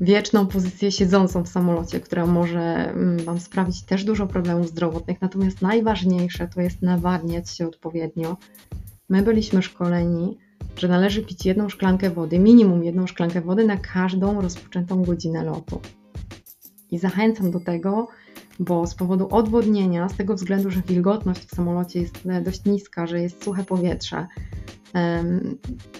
wieczną 0.00 0.46
pozycję 0.46 0.92
siedzącą 0.92 1.42
w 1.42 1.48
samolocie, 1.48 2.00
która 2.00 2.26
może 2.26 2.60
mm, 2.60 3.24
Wam 3.24 3.40
sprawić 3.40 3.82
też 3.82 4.04
dużo 4.04 4.26
problemów 4.26 4.68
zdrowotnych. 4.68 5.20
Natomiast 5.20 5.62
najważniejsze 5.62 6.48
to 6.48 6.60
jest 6.60 6.82
nawadniać 6.82 7.50
się 7.50 7.68
odpowiednio. 7.68 8.36
My 9.08 9.22
byliśmy 9.22 9.62
szkoleni, 9.62 10.38
że 10.76 10.88
należy 10.88 11.22
pić 11.22 11.46
jedną 11.46 11.68
szklankę 11.68 12.10
wody, 12.10 12.38
minimum 12.38 12.84
jedną 12.84 13.06
szklankę 13.06 13.40
wody 13.40 13.66
na 13.66 13.76
każdą 13.76 14.40
rozpoczętą 14.40 15.02
godzinę 15.02 15.44
lotu. 15.44 15.80
I 16.90 16.98
zachęcam 16.98 17.50
do 17.50 17.60
tego, 17.60 18.08
bo 18.60 18.86
z 18.86 18.94
powodu 18.94 19.28
odwodnienia, 19.30 20.08
z 20.08 20.16
tego 20.16 20.34
względu, 20.34 20.70
że 20.70 20.82
wilgotność 20.88 21.40
w 21.40 21.54
samolocie 21.54 22.00
jest 22.00 22.26
e, 22.26 22.40
dość 22.40 22.64
niska, 22.64 23.06
że 23.06 23.20
jest 23.20 23.44
suche 23.44 23.64
powietrze, 23.64 24.26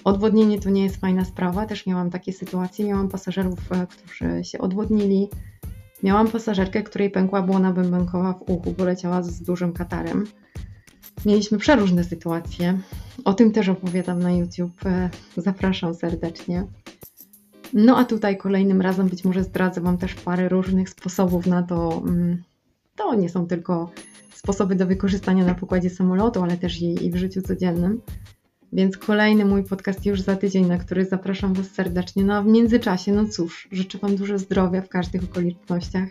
Odwodnienie 0.05 0.61
to 0.61 0.71
nie 0.71 0.85
jest 0.85 0.97
fajna 0.97 1.25
sprawa. 1.25 1.67
Też 1.67 1.87
miałam 1.87 2.11
takie 2.11 2.33
sytuacje. 2.33 2.85
Miałam 2.85 3.09
pasażerów, 3.09 3.73
e, 3.73 3.87
którzy 3.87 4.45
się 4.45 4.59
odwodnili. 4.59 5.29
Miałam 6.03 6.29
pasażerkę, 6.29 6.83
której 6.83 7.11
pękła 7.11 7.43
błona 7.43 7.73
bębenkowa 7.73 8.33
w 8.33 8.43
uchu, 8.43 8.75
bo 8.79 8.85
leciała 8.85 9.23
z 9.23 9.43
dużym 9.43 9.73
katarem. 9.73 10.25
Mieliśmy 11.27 11.59
przeróżne 11.59 12.05
sytuacje. 12.05 12.79
O 13.25 13.35
tym 13.35 13.53
też 13.53 13.69
opowiadam 13.69 14.23
na 14.23 14.33
YouTube. 14.33 14.87
E, 14.87 15.11
zapraszam 15.37 15.95
serdecznie. 15.95 16.67
No 17.73 17.97
a 17.97 18.05
tutaj 18.05 18.37
kolejnym 18.37 18.81
razem 18.81 19.09
być 19.09 19.25
może 19.25 19.45
zdradzę 19.45 19.81
Wam 19.81 19.99
też 19.99 20.15
parę 20.15 20.49
różnych 20.49 20.91
sposobów 20.91 21.47
na 21.47 21.63
to. 21.63 22.03
Mm, 22.07 22.43
to 22.97 23.15
nie 23.15 23.29
są 23.29 23.47
tylko 23.47 23.91
sposoby 24.35 24.75
do 24.75 24.87
wykorzystania 24.87 25.45
na 25.45 25.55
pokładzie 25.55 25.91
samolotu, 25.91 26.43
ale 26.43 26.57
też 26.57 26.83
i, 26.83 27.07
i 27.07 27.11
w 27.11 27.17
życiu 27.17 27.43
codziennym. 27.43 28.01
Więc 28.73 28.97
kolejny 28.97 29.45
mój 29.45 29.65
podcast 29.65 30.07
już 30.07 30.21
za 30.21 30.37
tydzień, 30.37 30.67
na 30.67 30.79
który 30.79 31.05
zapraszam 31.05 31.55
Was 31.55 31.67
serdecznie. 31.67 32.25
No 32.25 32.35
a 32.35 32.43
w 32.43 32.47
międzyczasie, 32.47 33.13
no 33.13 33.29
cóż, 33.29 33.69
życzę 33.73 33.99
Wam 33.99 34.17
dużo 34.17 34.39
zdrowia 34.39 34.83
w 34.83 34.89
każdych 34.89 35.25
okolicznościach 35.25 36.09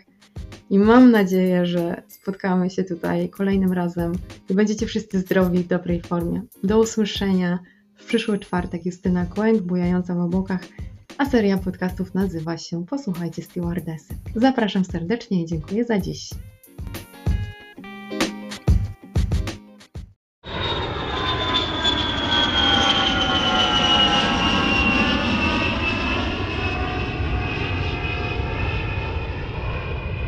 i 0.70 0.78
mam 0.78 1.10
nadzieję, 1.10 1.66
że 1.66 2.02
spotkamy 2.08 2.70
się 2.70 2.84
tutaj 2.84 3.28
kolejnym 3.28 3.72
razem 3.72 4.12
i 4.50 4.54
będziecie 4.54 4.86
wszyscy 4.86 5.20
zdrowi 5.20 5.58
w 5.58 5.66
dobrej 5.66 6.02
formie. 6.02 6.42
Do 6.64 6.80
usłyszenia 6.80 7.58
w 7.94 8.04
przyszły 8.04 8.38
czwartek. 8.38 8.86
Justyna 8.86 9.26
Kłęk, 9.26 9.62
bujająca 9.62 10.14
w 10.14 10.20
obłokach, 10.20 10.60
a 11.18 11.30
seria 11.30 11.58
podcastów 11.58 12.14
nazywa 12.14 12.58
się 12.58 12.86
Posłuchajcie 12.86 13.42
Stewardesy. 13.42 14.14
Zapraszam 14.36 14.84
serdecznie 14.84 15.42
i 15.42 15.46
dziękuję 15.46 15.84
za 15.84 15.98
dziś. 15.98 16.30